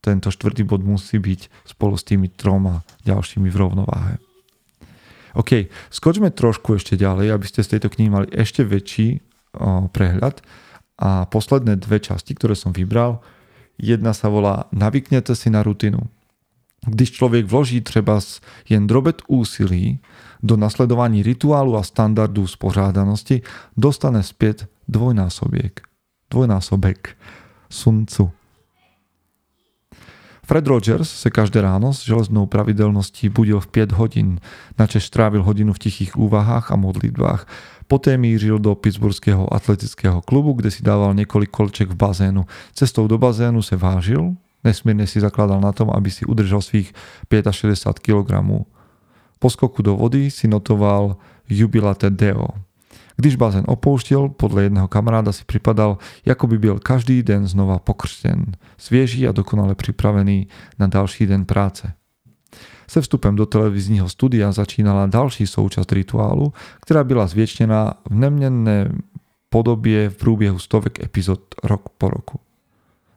Tento 0.00 0.32
štvrtý 0.32 0.64
bod 0.64 0.80
musí 0.80 1.20
byť 1.20 1.68
spolu 1.68 1.96
s 1.96 2.06
tými 2.08 2.32
troma 2.32 2.80
ďalšími 3.04 3.48
v 3.52 3.60
rovnováhe. 3.60 4.16
OK, 5.34 5.70
skočme 5.90 6.30
trošku 6.30 6.74
ešte 6.74 6.98
ďalej, 6.98 7.34
aby 7.34 7.46
ste 7.46 7.62
z 7.62 7.76
tejto 7.76 7.88
knihy 7.92 8.08
mali 8.10 8.26
ešte 8.34 8.66
väčší 8.66 9.20
o, 9.56 9.86
prehľad. 9.90 10.42
A 11.00 11.24
posledné 11.24 11.80
dve 11.80 11.96
časti, 12.02 12.36
ktoré 12.36 12.52
som 12.52 12.76
vybral, 12.76 13.24
jedna 13.80 14.12
sa 14.12 14.28
volá 14.28 14.68
Navyknete 14.74 15.32
si 15.32 15.48
na 15.48 15.64
rutinu. 15.64 16.04
Když 16.86 17.12
člověk 17.12 17.46
vloží 17.46 17.80
třeba 17.80 18.20
jen 18.68 18.86
drobet 18.86 19.22
úsilí 19.28 20.00
do 20.42 20.56
nasledování 20.56 21.22
rituálu 21.22 21.76
a 21.76 21.82
standardu 21.82 22.46
spořádanosti, 22.46 23.42
dostane 23.76 24.22
zpět 24.22 24.68
dvojnásobiek. 24.88 25.80
Dvojnásobek. 26.30 27.16
Suncu. 27.70 28.30
Fred 30.50 30.66
Rogers 30.66 31.10
se 31.10 31.30
každé 31.30 31.62
ráno 31.62 31.94
s 31.94 32.02
železnou 32.02 32.46
pravidelností 32.46 33.28
budil 33.28 33.60
v 33.60 33.66
5 33.66 33.92
hodin, 33.92 34.40
načež 34.78 35.06
strávil 35.06 35.46
hodinu 35.46 35.72
v 35.72 35.78
tichých 35.78 36.18
úvahách 36.18 36.74
a 36.74 36.76
modlitbách. 36.76 37.46
Poté 37.86 38.18
mířil 38.18 38.58
do 38.58 38.74
Pittsburghského 38.74 39.54
atletického 39.54 40.20
klubu, 40.20 40.52
kde 40.52 40.70
si 40.70 40.82
dával 40.82 41.14
několik 41.14 41.50
kolček 41.50 41.90
v 41.90 41.94
bazénu. 41.94 42.46
Cestou 42.74 43.06
do 43.06 43.18
bazénu 43.18 43.62
se 43.62 43.76
vážil, 43.76 44.34
Nesmierne 44.64 45.06
si 45.06 45.20
zakladal 45.22 45.60
na 45.60 45.72
tom, 45.72 45.90
aby 45.94 46.10
si 46.10 46.26
udržal 46.26 46.60
svých 46.60 46.92
65 47.50 48.02
kg. 48.02 48.42
Po 49.38 49.50
skoku 49.50 49.82
do 49.82 49.96
vody 49.96 50.30
si 50.30 50.48
notoval 50.50 51.16
jubilate 51.46 52.10
deo. 52.10 52.69
Když 53.20 53.36
bazén 53.36 53.64
opouštěl, 53.66 54.28
podle 54.28 54.62
jedného 54.62 54.88
kamaráda 54.88 55.32
si 55.32 55.44
připadal, 55.44 55.98
jako 56.26 56.46
by 56.46 56.58
byl 56.58 56.78
každý 56.78 57.22
den 57.22 57.46
znova 57.46 57.78
pokřtěn, 57.78 58.44
svěží 58.78 59.28
a 59.28 59.32
dokonale 59.32 59.74
připravený 59.74 60.48
na 60.78 60.86
další 60.86 61.26
den 61.26 61.44
práce. 61.44 61.92
Se 62.88 63.00
vstupem 63.00 63.36
do 63.36 63.46
televizního 63.46 64.08
studia 64.08 64.52
začínala 64.52 65.06
další 65.06 65.46
současť 65.46 65.92
rituálu, 65.92 66.52
která 66.80 67.04
byla 67.04 67.26
zvětšněná 67.26 67.94
v 68.10 68.14
neměnné 68.14 68.92
podobě 69.50 70.10
v 70.10 70.16
průběhu 70.16 70.58
stovek 70.58 71.04
epizod 71.04 71.40
rok 71.64 71.88
po 71.98 72.08
roku. 72.08 72.40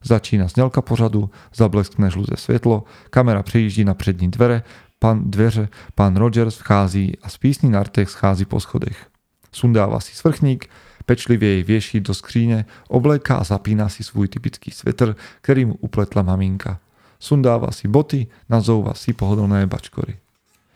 Začína 0.03 0.47
snělka 0.47 0.81
pořadu, 0.81 1.29
zableskne 1.55 2.09
žluté 2.09 2.37
světlo, 2.37 2.83
kamera 3.09 3.43
přejíždí 3.43 3.85
na 3.85 3.93
přední 3.93 4.31
dvere, 4.31 4.63
pan 4.99 5.31
dveře, 5.31 5.69
pan 5.95 6.15
Rogers 6.15 6.55
vchází 6.57 7.17
a 7.21 7.29
z 7.29 7.37
písní 7.37 7.69
na 7.69 7.83
rtech 7.83 8.09
schází 8.09 8.45
po 8.45 8.59
schodech. 8.59 9.12
Sundává 9.53 9.99
si 9.99 10.15
svrchník, 10.15 10.69
pečlivě 11.05 11.49
jej 11.49 11.63
věší 11.63 11.99
do 11.99 12.13
skříně, 12.13 12.65
obléká 12.87 13.35
a 13.35 13.43
zapíná 13.43 13.89
si 13.89 14.03
svůj 14.03 14.27
typický 14.27 14.71
svetr, 14.71 15.15
který 15.41 15.65
mu 15.65 15.73
upletla 15.73 16.21
maminka. 16.21 16.79
Sundává 17.19 17.71
si 17.71 17.87
boty, 17.87 18.27
nazouvá 18.49 18.93
si 18.93 19.13
pohodlné 19.13 19.67
bačkory. 19.67 20.17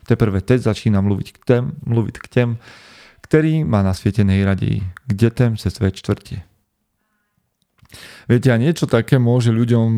Teprve 0.06 0.40
teď 0.40 0.62
začíná 0.62 1.00
mluvit 1.00 1.32
k 1.32 1.44
těm, 1.44 1.72
mluvit 1.86 2.18
k 2.18 2.28
těm, 2.28 2.58
který 3.20 3.64
má 3.64 3.82
na 3.82 3.94
světě 3.94 4.24
nejraději, 4.24 4.82
k 5.06 5.14
dětem 5.14 5.56
se 5.56 5.70
své 5.70 5.90
čtvrti. 5.90 6.42
Viete, 8.28 8.52
a 8.52 8.60
niečo 8.60 8.84
také 8.84 9.16
môže 9.16 9.48
ľuďom 9.48 9.88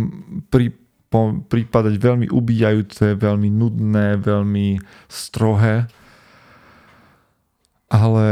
pri, 0.47 0.71
po, 1.11 1.43
prípadať 1.43 1.99
veľmi 1.99 2.31
ubíjajúce, 2.31 3.19
veľmi 3.19 3.51
nudné, 3.51 4.15
veľmi 4.23 4.79
strohé, 5.11 5.91
ale 7.91 8.27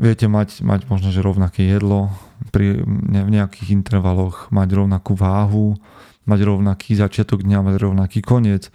viete 0.00 0.26
mať, 0.26 0.64
mať 0.64 0.88
možno, 0.88 1.12
že 1.12 1.20
rovnaké 1.20 1.68
jedlo 1.68 2.08
pri, 2.50 2.80
ne, 2.88 3.20
v 3.28 3.30
nejakých 3.36 3.76
intervaloch, 3.76 4.48
mať 4.48 4.68
rovnakú 4.72 5.12
váhu, 5.12 5.76
mať 6.24 6.40
rovnaký 6.48 6.96
začiatok 6.96 7.44
dňa, 7.44 7.60
mať 7.60 7.76
rovnaký 7.76 8.24
koniec. 8.24 8.72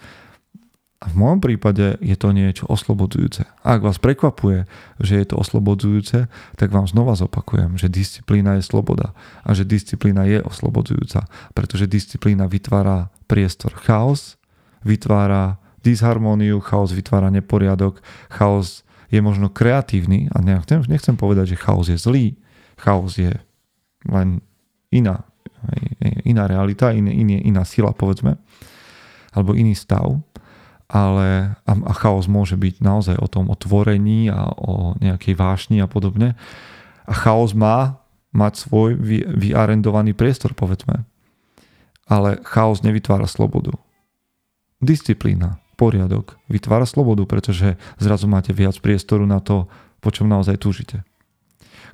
A 1.03 1.11
v 1.11 1.19
môjom 1.19 1.43
prípade 1.43 1.99
je 1.99 2.15
to 2.15 2.31
niečo 2.31 2.65
oslobodzujúce. 2.71 3.45
A 3.65 3.77
ak 3.77 3.83
vás 3.83 3.97
prekvapuje, 3.99 4.69
že 5.01 5.19
je 5.19 5.25
to 5.27 5.35
oslobodzujúce, 5.37 6.31
tak 6.55 6.69
vám 6.71 6.87
znova 6.87 7.19
zopakujem, 7.19 7.75
že 7.75 7.91
disciplína 7.91 8.57
je 8.57 8.63
sloboda 8.63 9.11
a 9.43 9.49
že 9.51 9.67
disciplína 9.67 10.23
je 10.29 10.39
oslobodzujúca, 10.41 11.27
pretože 11.51 11.91
disciplína 11.91 12.47
vytvára 12.47 13.11
priestor. 13.27 13.75
Chaos 13.75 14.39
vytvára 14.85 15.59
disharmóniu, 15.83 16.63
chaos 16.63 16.95
vytvára 16.95 17.29
neporiadok, 17.29 18.01
chaos 18.31 18.84
je 19.15 19.21
možno 19.23 19.47
kreatívny 19.47 20.27
a 20.35 20.43
nechcem, 20.43 20.83
nechcem 20.91 21.15
povedať, 21.15 21.55
že 21.55 21.61
chaos 21.63 21.87
je 21.87 21.95
zlý, 21.95 22.35
chaos 22.75 23.15
je 23.15 23.31
len 24.11 24.43
iná, 24.91 25.23
iná 26.27 26.43
realita, 26.45 26.91
iná, 26.91 27.11
iná 27.39 27.63
sila 27.63 27.95
povedzme, 27.95 28.35
alebo 29.31 29.55
iný 29.55 29.73
stav 29.73 30.19
ale 30.85 31.57
a, 31.65 31.71
a 31.73 31.93
chaos 31.97 32.29
môže 32.29 32.53
byť 32.53 32.81
naozaj 32.81 33.17
o 33.17 33.27
tom 33.29 33.49
otvorení 33.49 34.29
a 34.29 34.53
o 34.53 34.93
nejakej 35.01 35.33
vášni 35.33 35.81
a 35.81 35.89
podobne. 35.89 36.37
A 37.09 37.13
chaos 37.13 37.57
má 37.57 38.01
mať 38.29 38.67
svoj 38.67 38.93
vy, 38.99 39.25
vyarendovaný 39.25 40.13
priestor, 40.13 40.53
povedzme. 40.53 41.07
Ale 42.05 42.37
chaos 42.45 42.85
nevytvára 42.85 43.25
slobodu. 43.25 43.73
Disciplína, 44.77 45.57
poriadok 45.75 46.39
vytvára 46.49 46.87
slobodu, 46.87 47.27
pretože 47.27 47.75
zrazu 47.99 48.25
máte 48.27 48.55
viac 48.55 48.79
priestoru 48.79 49.27
na 49.27 49.43
to, 49.43 49.67
po 49.99 50.09
čom 50.11 50.31
naozaj 50.31 50.57
túžite. 50.57 51.03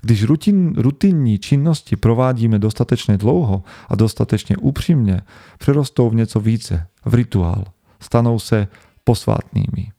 Když 0.01 0.25
rutin, 0.25 0.73
rutinní 0.73 1.37
činnosti 1.37 1.93
provádíme 1.93 2.57
dostatečne 2.57 3.21
dlouho 3.21 3.61
a 3.85 3.93
dostatečne 3.93 4.57
úprimne, 4.57 5.21
prerostou 5.61 6.09
v 6.09 6.25
nieco 6.25 6.41
více, 6.41 6.89
v 7.05 7.13
rituál, 7.13 7.69
stanou 8.01 8.41
se 8.41 8.67
posvátnými. 9.05 9.93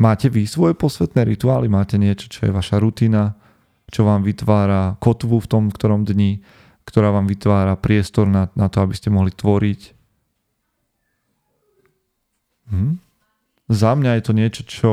Máte 0.00 0.32
vy 0.32 0.48
svoje 0.48 0.72
posvetné 0.72 1.28
rituály, 1.28 1.68
máte 1.68 2.00
niečo, 2.00 2.32
čo 2.32 2.48
je 2.48 2.56
vaša 2.56 2.80
rutina, 2.80 3.36
čo 3.92 4.08
vám 4.08 4.24
vytvára 4.24 4.96
kotvu 4.96 5.36
v 5.44 5.50
tom 5.50 5.68
ktorom 5.68 6.08
dni, 6.08 6.40
ktorá 6.88 7.12
vám 7.12 7.28
vytvára 7.28 7.76
priestor 7.76 8.24
na, 8.24 8.48
na 8.56 8.72
to, 8.72 8.80
aby 8.80 8.96
ste 8.96 9.12
mohli 9.12 9.28
tvoriť. 9.36 9.99
Hm? 12.70 13.02
Za 13.70 13.94
mňa 13.94 14.18
je 14.18 14.22
to 14.22 14.32
niečo, 14.34 14.62
čo 14.66 14.90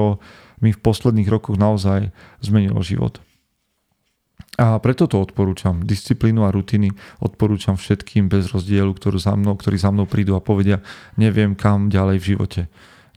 mi 0.62 0.74
v 0.74 0.82
posledných 0.82 1.30
rokoch 1.30 1.58
naozaj 1.58 2.10
zmenilo 2.42 2.82
život. 2.82 3.22
A 4.58 4.82
preto 4.82 5.06
to 5.06 5.22
odporúčam. 5.22 5.86
Disciplínu 5.86 6.42
a 6.42 6.50
rutiny 6.50 6.90
odporúčam 7.22 7.78
všetkým 7.78 8.26
bez 8.26 8.50
rozdielu, 8.50 8.90
ktorú 8.90 9.22
za 9.22 9.38
mnou, 9.38 9.54
ktorí 9.54 9.78
za 9.78 9.94
mnou 9.94 10.10
prídu 10.10 10.34
a 10.34 10.42
povedia, 10.42 10.82
neviem 11.14 11.54
kam 11.54 11.94
ďalej 11.94 12.18
v 12.18 12.28
živote. 12.34 12.62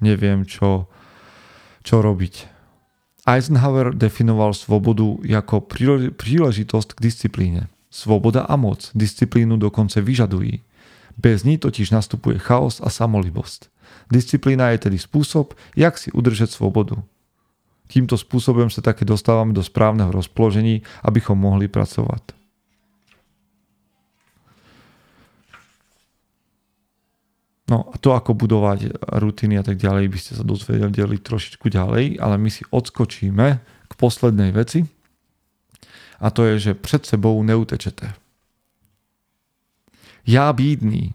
Neviem, 0.05 0.45
čo, 0.45 0.85
čo 1.81 2.05
robiť. 2.05 2.45
Eisenhower 3.25 3.97
definoval 3.97 4.53
svobodu 4.53 5.17
ako 5.25 5.65
príležitosť 6.13 6.89
k 6.97 7.01
disciplíne. 7.01 7.63
Svoboda 7.89 8.45
a 8.45 8.61
moc 8.61 8.93
disciplínu 8.93 9.57
dokonce 9.57 10.05
vyžadujú. 10.05 10.61
Bez 11.17 11.45
ní 11.49 11.57
totiž 11.57 11.93
nastupuje 11.93 12.37
chaos 12.37 12.85
a 12.85 12.89
samolibosť. 12.93 13.73
Disciplína 14.11 14.75
je 14.75 14.91
tedy 14.91 14.99
spôsob, 14.99 15.55
jak 15.79 15.95
si 15.95 16.11
udržať 16.11 16.51
svobodu. 16.51 16.99
Týmto 17.87 18.19
spôsobom 18.19 18.71
sa 18.71 18.83
také 18.83 19.07
dostávame 19.07 19.55
do 19.55 19.63
správneho 19.63 20.11
rozpoložení, 20.11 20.83
abychom 21.03 21.39
mohli 21.39 21.71
pracovať. 21.71 22.35
No 27.71 27.87
a 27.87 27.95
to, 28.03 28.19
ako 28.19 28.35
budovať 28.35 28.99
rutiny 29.23 29.55
a 29.55 29.63
tak 29.63 29.79
ďalej, 29.79 30.11
by 30.11 30.19
ste 30.19 30.33
sa 30.35 30.43
dozvedeli 30.43 31.23
trošičku 31.23 31.71
ďalej, 31.71 32.19
ale 32.19 32.35
my 32.35 32.51
si 32.51 32.67
odskočíme 32.67 33.47
k 33.63 33.93
poslednej 33.95 34.51
veci 34.51 34.83
a 36.19 36.31
to 36.35 36.45
je, 36.51 36.59
že 36.59 36.73
před 36.75 37.07
sebou 37.07 37.43
neutečete. 37.43 38.13
Já 40.27 40.53
bídný, 40.53 41.15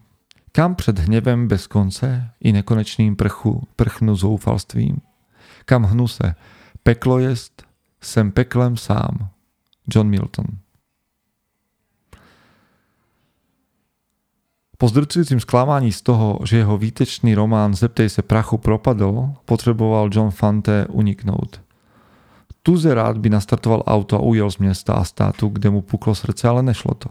kam 0.56 0.74
před 0.74 0.98
hněvem 0.98 1.48
bez 1.48 1.66
konce 1.66 2.30
i 2.40 2.52
nekonečným 2.52 3.16
prchu 3.16 3.68
prchnu 3.76 4.16
zoufalstvím? 4.16 5.00
Kam 5.64 5.84
hnu 5.84 6.08
se, 6.08 6.34
Peklo 6.82 7.18
jest, 7.18 7.62
sem 8.00 8.32
peklem 8.32 8.76
sám. 8.76 9.28
John 9.94 10.08
Milton. 10.08 10.46
Po 14.78 14.88
zdrcujúcim 14.88 15.40
sklamaní 15.40 15.92
z 15.92 16.02
toho, 16.02 16.40
že 16.44 16.56
jeho 16.56 16.78
výtečný 16.78 17.34
román 17.34 17.74
Zeptej 17.74 18.08
se 18.08 18.22
prachu 18.22 18.58
propadol, 18.58 19.36
potreboval 19.44 20.08
John 20.12 20.30
Fante 20.30 20.86
uniknúť. 20.88 21.60
Tuze 22.62 22.94
rád 22.94 23.18
by 23.18 23.30
nastartoval 23.30 23.84
auto 23.86 24.16
a 24.16 24.24
ujel 24.24 24.50
z 24.50 24.58
mesta 24.58 24.94
a 24.96 25.04
státu, 25.04 25.48
kde 25.48 25.70
mu 25.70 25.82
puklo 25.82 26.14
srdce, 26.14 26.48
ale 26.48 26.62
nešlo 26.62 26.94
to. 26.94 27.08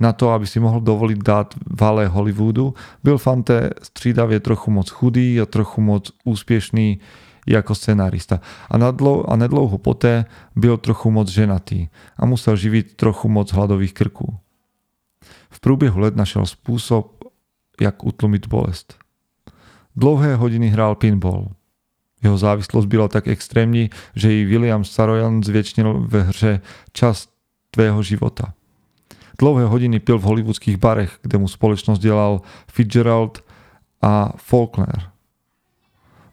Na 0.00 0.12
to, 0.12 0.30
aby 0.30 0.46
si 0.46 0.60
mohol 0.60 0.80
dovoliť 0.80 1.18
dát 1.18 1.54
valé 1.80 2.08
Hollywoodu, 2.08 2.74
byl 3.04 3.18
Fante 3.18 3.70
střídavě 3.82 4.40
trochu 4.40 4.70
moc 4.70 4.90
chudý 4.90 5.40
a 5.40 5.46
trochu 5.46 5.80
moc 5.80 6.12
úspěšný 6.24 7.00
ako 7.54 7.74
scenárista. 7.74 8.40
A, 8.70 8.78
nadlo, 8.78 9.30
a 9.30 9.36
nedlouho 9.36 9.78
poté 9.78 10.24
byl 10.56 10.76
trochu 10.76 11.10
moc 11.10 11.28
ženatý 11.28 11.88
a 12.18 12.26
musel 12.26 12.56
živiť 12.56 12.96
trochu 12.96 13.28
moc 13.28 13.52
hladových 13.52 13.94
krků. 13.94 14.34
V 15.50 15.60
průběhu 15.60 16.00
let 16.00 16.16
našel 16.16 16.42
spôsob, 16.42 17.06
jak 17.80 18.04
utlumit 18.04 18.46
bolest. 18.46 18.98
Dlouhé 19.96 20.36
hodiny 20.36 20.68
hrál 20.68 20.94
pinball. 20.94 21.48
Jeho 22.22 22.38
závislosť 22.38 22.88
byla 22.88 23.08
tak 23.08 23.28
extrémní, 23.28 23.90
že 24.14 24.34
i 24.34 24.44
William 24.44 24.84
Sarojan 24.84 25.42
zvětšnil 25.42 26.04
ve 26.08 26.22
hře 26.22 26.60
čas 26.92 27.28
tvého 27.70 28.02
života. 28.02 28.54
Dlouhé 29.36 29.64
hodiny 29.68 30.00
pil 30.00 30.18
v 30.18 30.24
hollywoodských 30.24 30.80
barech, 30.80 31.18
kde 31.22 31.38
mu 31.38 31.48
společnosť 31.48 32.02
dělal 32.02 32.40
Fitzgerald 32.72 33.44
a 34.02 34.32
Faulkner. 34.36 35.12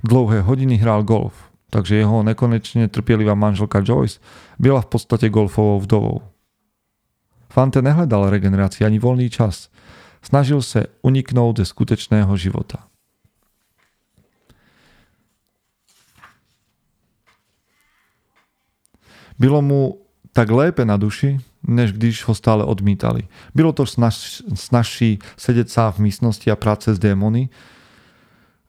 Dlouhé 0.04 0.42
hodiny 0.42 0.76
hrál 0.76 1.04
golf, 1.04 1.52
takže 1.70 1.96
jeho 1.96 2.24
nekonečne 2.24 2.88
trpielivá 2.88 3.36
manželka 3.36 3.84
Joyce 3.84 4.20
byla 4.60 4.82
v 4.82 4.86
podstate 4.86 5.30
golfovou 5.30 5.80
vdovou. 5.80 6.22
Fante 7.54 7.82
nehledal 7.82 8.34
regenerácii 8.34 8.82
ani 8.82 8.98
voľný 8.98 9.30
čas. 9.30 9.70
Snažil 10.26 10.64
sa 10.66 10.90
uniknúť 11.06 11.62
ze 11.62 11.66
skutečného 11.70 12.34
života. 12.34 12.88
Bylo 19.38 19.62
mu 19.62 20.02
tak 20.34 20.50
lépe 20.50 20.82
na 20.86 20.98
duši, 20.98 21.38
než 21.68 21.92
když 21.92 22.24
ho 22.26 22.36
stále 22.36 22.64
odmítali. 22.64 23.22
Bylo 23.56 23.74
to 23.74 23.86
snaž, 23.86 24.42
snažší 24.54 25.20
sedět 25.38 25.70
sám 25.70 25.92
v 25.92 26.00
místnosti 26.00 26.52
a 26.52 26.56
práce 26.56 26.96
s 26.96 27.00
démony, 27.00 27.50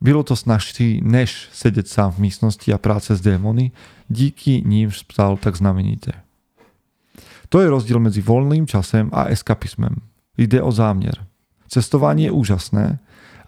bylo 0.00 0.22
to 0.22 0.36
snažší, 0.36 1.00
než 1.04 1.48
sedět 1.52 1.88
sám 1.88 2.12
v 2.12 2.18
místnosti 2.18 2.72
a 2.72 2.78
práce 2.78 3.16
s 3.16 3.20
démony, 3.20 3.72
díky 4.08 4.62
ním 4.66 4.90
stal 4.90 5.36
tak 5.36 5.56
znamenite. 5.56 6.12
To 7.48 7.60
je 7.60 7.70
rozdíl 7.70 8.00
mezi 8.00 8.20
voľným 8.22 8.66
časem 8.66 9.10
a 9.12 9.24
eskapismem. 9.24 9.94
Jde 10.38 10.62
o 10.62 10.72
záměr. 10.72 11.26
Cestování 11.68 12.22
je 12.24 12.30
úžasné, 12.30 12.98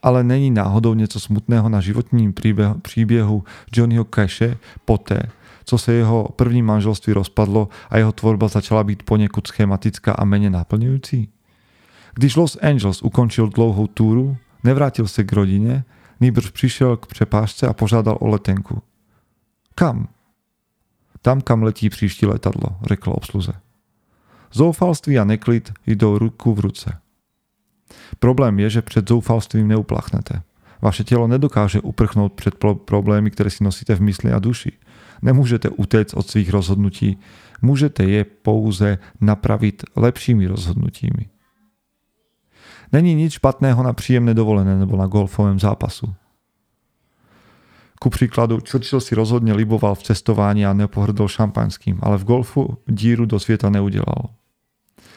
ale 0.03 0.25
není 0.25 0.51
náhodou 0.51 0.95
něco 0.95 1.21
smutného 1.21 1.69
na 1.69 1.81
životním 1.81 2.35
příběhu 2.83 3.45
Johnnyho 3.73 4.07
Cashe 4.15 4.57
poté, 4.85 5.23
co 5.69 5.79
se 5.79 5.93
jeho 5.93 6.29
první 6.37 6.63
manželství 6.63 7.13
rozpadlo 7.13 7.69
a 7.91 7.99
jeho 7.99 8.13
tvorba 8.13 8.49
začala 8.49 8.85
být 8.85 9.03
poněkud 9.03 9.47
schematická 9.47 10.13
a 10.13 10.25
menej 10.25 10.51
naplňující? 10.51 11.29
Když 12.15 12.37
Los 12.37 12.59
Angeles 12.63 13.03
ukončil 13.03 13.49
dlouhou 13.49 13.87
túru, 13.87 14.37
nevrátil 14.65 15.09
se 15.09 15.25
k 15.25 15.33
rodine, 15.33 15.85
Nýbrž 16.21 16.51
přišel 16.51 16.97
k 16.97 17.07
přepážce 17.07 17.67
a 17.67 17.73
požádal 17.73 18.19
o 18.21 18.27
letenku. 18.29 18.83
Kam? 19.75 20.09
Tam, 21.23 21.41
kam 21.41 21.63
letí 21.63 21.91
příští 21.91 22.27
letadlo, 22.27 22.77
řekl 22.83 23.11
obsluze. 23.11 23.53
Zoufalství 24.53 25.19
a 25.19 25.25
neklid 25.25 25.73
jdou 25.87 26.19
ruku 26.19 26.55
v 26.55 26.61
ruce. 26.61 26.99
Problém 28.19 28.59
je, 28.59 28.71
že 28.71 28.83
před 28.83 29.09
zoufalstvím 29.09 29.69
neuplachnete. 29.69 30.43
Vaše 30.83 31.05
tělo 31.05 31.27
nedokáže 31.27 31.81
uprchnout 31.81 32.33
před 32.33 32.55
problémy, 32.85 33.31
které 33.31 33.51
si 33.51 33.65
nosíte 33.65 33.95
v 33.95 34.01
mysli 34.01 34.33
a 34.33 34.39
duši. 34.39 34.73
Nemůžete 35.23 35.69
utéct 35.69 36.15
od 36.15 36.29
svých 36.29 36.51
rozhodnutí, 36.51 37.19
můžete 37.63 38.05
je 38.05 38.25
pouze 38.25 38.99
napravit 39.21 39.83
lepšími 39.97 40.47
rozhodnutími. 40.47 41.29
Není 42.93 43.15
nič 43.15 43.33
špatného 43.43 43.83
na 43.83 43.93
príjemné 43.93 44.35
dovolené 44.35 44.79
nebo 44.79 44.97
na 44.97 45.07
golfovém 45.07 45.59
zápasu. 45.59 46.15
Ku 47.97 48.13
príkladu, 48.13 48.61
Churchill 48.61 49.01
si 49.01 49.17
rozhodne 49.17 49.57
liboval 49.57 49.97
v 49.97 50.13
cestovaní 50.13 50.69
a 50.69 50.77
nepohrdol 50.77 51.33
šampanským, 51.33 51.99
ale 52.05 52.21
v 52.21 52.25
golfu 52.25 52.79
díru 52.87 53.25
do 53.25 53.41
sveta 53.41 53.73
neudelal. 53.73 54.37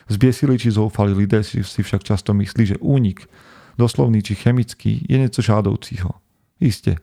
Zbiesili 0.09 0.57
či 0.57 0.71
zoufali 0.71 1.13
lidé 1.13 1.43
si 1.43 1.61
však 1.61 2.01
často 2.01 2.33
myslí, 2.33 2.63
že 2.65 2.81
únik, 2.81 3.27
doslovný 3.77 4.23
či 4.23 4.33
chemický, 4.33 5.05
je 5.05 5.17
niečo 5.19 5.43
žádoucího. 5.43 6.09
Isté, 6.63 6.97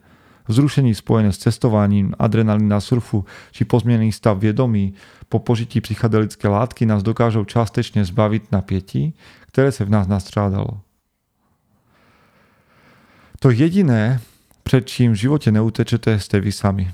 vzrušení 0.47 0.95
spojené 0.95 1.35
s 1.35 1.43
cestovaním, 1.43 2.15
adrenalín 2.19 2.67
na 2.67 2.79
surfu 2.79 3.27
či 3.51 3.67
pozmienený 3.67 4.11
stav 4.11 4.39
viedomí 4.39 4.95
po 5.27 5.39
požití 5.39 5.83
psychedelické 5.83 6.47
látky 6.47 6.87
nás 6.87 7.03
dokážou 7.03 7.43
částečne 7.43 8.03
zbaviť 8.07 8.51
napätí, 8.51 9.11
ktoré 9.51 9.75
sa 9.75 9.83
v 9.83 9.91
nás 9.91 10.07
nastrádalo. 10.07 10.79
To 13.43 13.51
jediné, 13.51 14.23
pred 14.63 14.87
čím 14.87 15.13
v 15.13 15.27
živote 15.27 15.51
neutečete, 15.51 16.17
ste 16.17 16.37
vy 16.39 16.51
sami. 16.51 16.85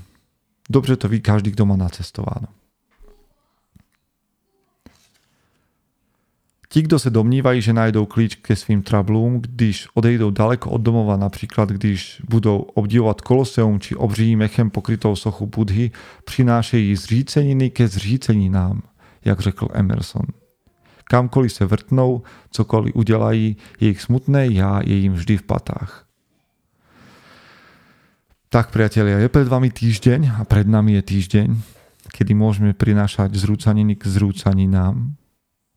Dobře 0.70 0.96
to 0.96 1.08
ví 1.08 1.20
každý, 1.20 1.52
kto 1.52 1.66
má 1.66 1.76
nacestováno. 1.76 2.63
Ti, 6.74 6.82
kdo 6.82 6.98
se 6.98 7.10
domnívají, 7.10 7.62
že 7.62 7.72
najdou 7.72 8.06
klíč 8.06 8.34
ke 8.34 8.56
svým 8.56 8.82
trablům, 8.82 9.40
když 9.40 9.86
odejdou 9.94 10.30
daleko 10.30 10.70
od 10.70 10.80
domova, 10.80 11.16
například 11.16 11.68
když 11.68 12.22
budou 12.28 12.58
obdivovat 12.58 13.20
koloseum 13.20 13.80
či 13.80 13.94
obří 13.94 14.36
mechem 14.36 14.70
pokrytou 14.70 15.16
sochu 15.16 15.46
Budhy, 15.46 15.90
přinášejí 16.24 16.96
zříceniny 16.96 17.70
ke 17.70 17.88
zříceninám, 17.88 18.82
jak 19.24 19.40
řekl 19.40 19.68
Emerson. 19.72 20.26
Kamkoliv 21.04 21.52
se 21.52 21.66
vrtnou, 21.66 22.22
cokoliv 22.50 22.96
udělají, 22.96 23.56
jejich 23.80 24.02
smutné 24.02 24.46
já 24.46 24.80
je 24.84 24.94
jim 24.94 25.12
vždy 25.12 25.36
v 25.36 25.42
patách. 25.42 26.06
Tak, 28.48 28.70
priatelia, 28.70 29.18
je 29.18 29.28
pred 29.28 29.48
vami 29.48 29.70
týždeň 29.70 30.30
a 30.40 30.44
pred 30.44 30.66
nami 30.66 30.98
je 30.98 31.02
týždeň, 31.02 31.54
kedy 32.10 32.34
môžeme 32.34 32.74
prinášať 32.74 33.30
zrúcaniny 33.38 33.94
k 33.94 34.10
zrúcaninám, 34.10 35.14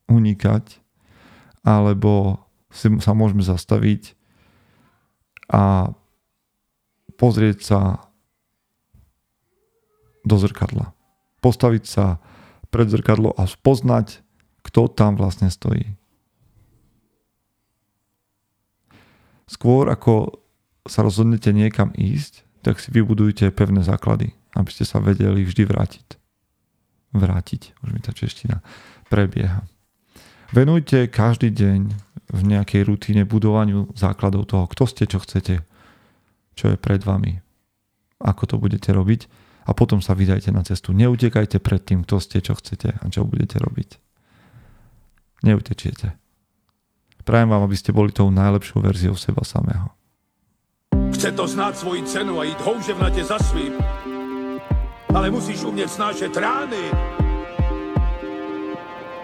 unikať, 0.10 0.87
alebo 1.68 2.40
si, 2.72 2.88
sa 3.04 3.12
môžeme 3.12 3.44
zastaviť 3.44 4.16
a 5.52 5.92
pozrieť 7.20 7.58
sa 7.60 7.80
do 10.24 10.40
zrkadla. 10.40 10.96
Postaviť 11.44 11.84
sa 11.84 12.24
pred 12.72 12.88
zrkadlo 12.88 13.36
a 13.36 13.44
spoznať 13.44 14.24
kto 14.68 14.92
tam 14.92 15.16
vlastne 15.16 15.48
stojí. 15.48 15.96
Skôr 19.48 19.88
ako 19.88 20.44
sa 20.84 21.08
rozhodnete 21.08 21.56
niekam 21.56 21.96
ísť, 21.96 22.44
tak 22.68 22.84
si 22.84 22.92
vybudujte 22.92 23.48
pevné 23.56 23.80
základy, 23.80 24.36
aby 24.60 24.68
ste 24.68 24.84
sa 24.84 25.00
vedeli 25.00 25.48
vždy 25.48 25.64
vrátiť. 25.64 26.08
Vrátiť, 27.16 27.80
už 27.80 27.90
mi 27.96 28.04
tá 28.04 28.12
čeština 28.12 28.60
prebieha. 29.08 29.64
Venujte 30.56 31.12
každý 31.12 31.52
deň 31.52 31.80
v 32.32 32.42
nejakej 32.44 32.88
rutine 32.88 33.24
budovaniu 33.28 33.92
základov 33.96 34.48
toho, 34.48 34.68
kto 34.72 34.84
ste, 34.88 35.04
čo 35.04 35.20
chcete, 35.20 35.64
čo 36.56 36.66
je 36.72 36.78
pred 36.80 37.04
vami, 37.04 37.40
ako 38.20 38.44
to 38.48 38.56
budete 38.56 38.88
robiť 38.92 39.28
a 39.68 39.76
potom 39.76 40.00
sa 40.00 40.16
vydajte 40.16 40.56
na 40.56 40.64
cestu. 40.64 40.96
Neutekajte 40.96 41.60
pred 41.60 41.84
tým, 41.84 42.08
kto 42.08 42.24
ste, 42.24 42.40
čo 42.40 42.56
chcete 42.56 42.96
a 42.96 43.06
čo 43.12 43.28
budete 43.28 43.60
robiť. 43.60 44.00
Neutečiete. 45.44 46.16
Prajem 47.28 47.52
vám, 47.52 47.68
aby 47.68 47.76
ste 47.76 47.92
boli 47.92 48.16
tou 48.16 48.32
najlepšou 48.32 48.80
verziou 48.80 49.20
seba 49.20 49.44
samého. 49.44 49.92
Chce 51.12 51.32
to 51.36 51.48
znát 51.48 51.78
svoji 51.78 52.04
cenu 52.04 52.40
a 52.40 52.44
jít 52.44 52.62
houževnatě 52.62 53.24
za 53.24 53.40
svým. 53.40 53.74
Ale 55.16 55.32
musíš 55.32 55.64
umět 55.64 55.92
snášet 55.92 56.38
rány. 56.38 56.92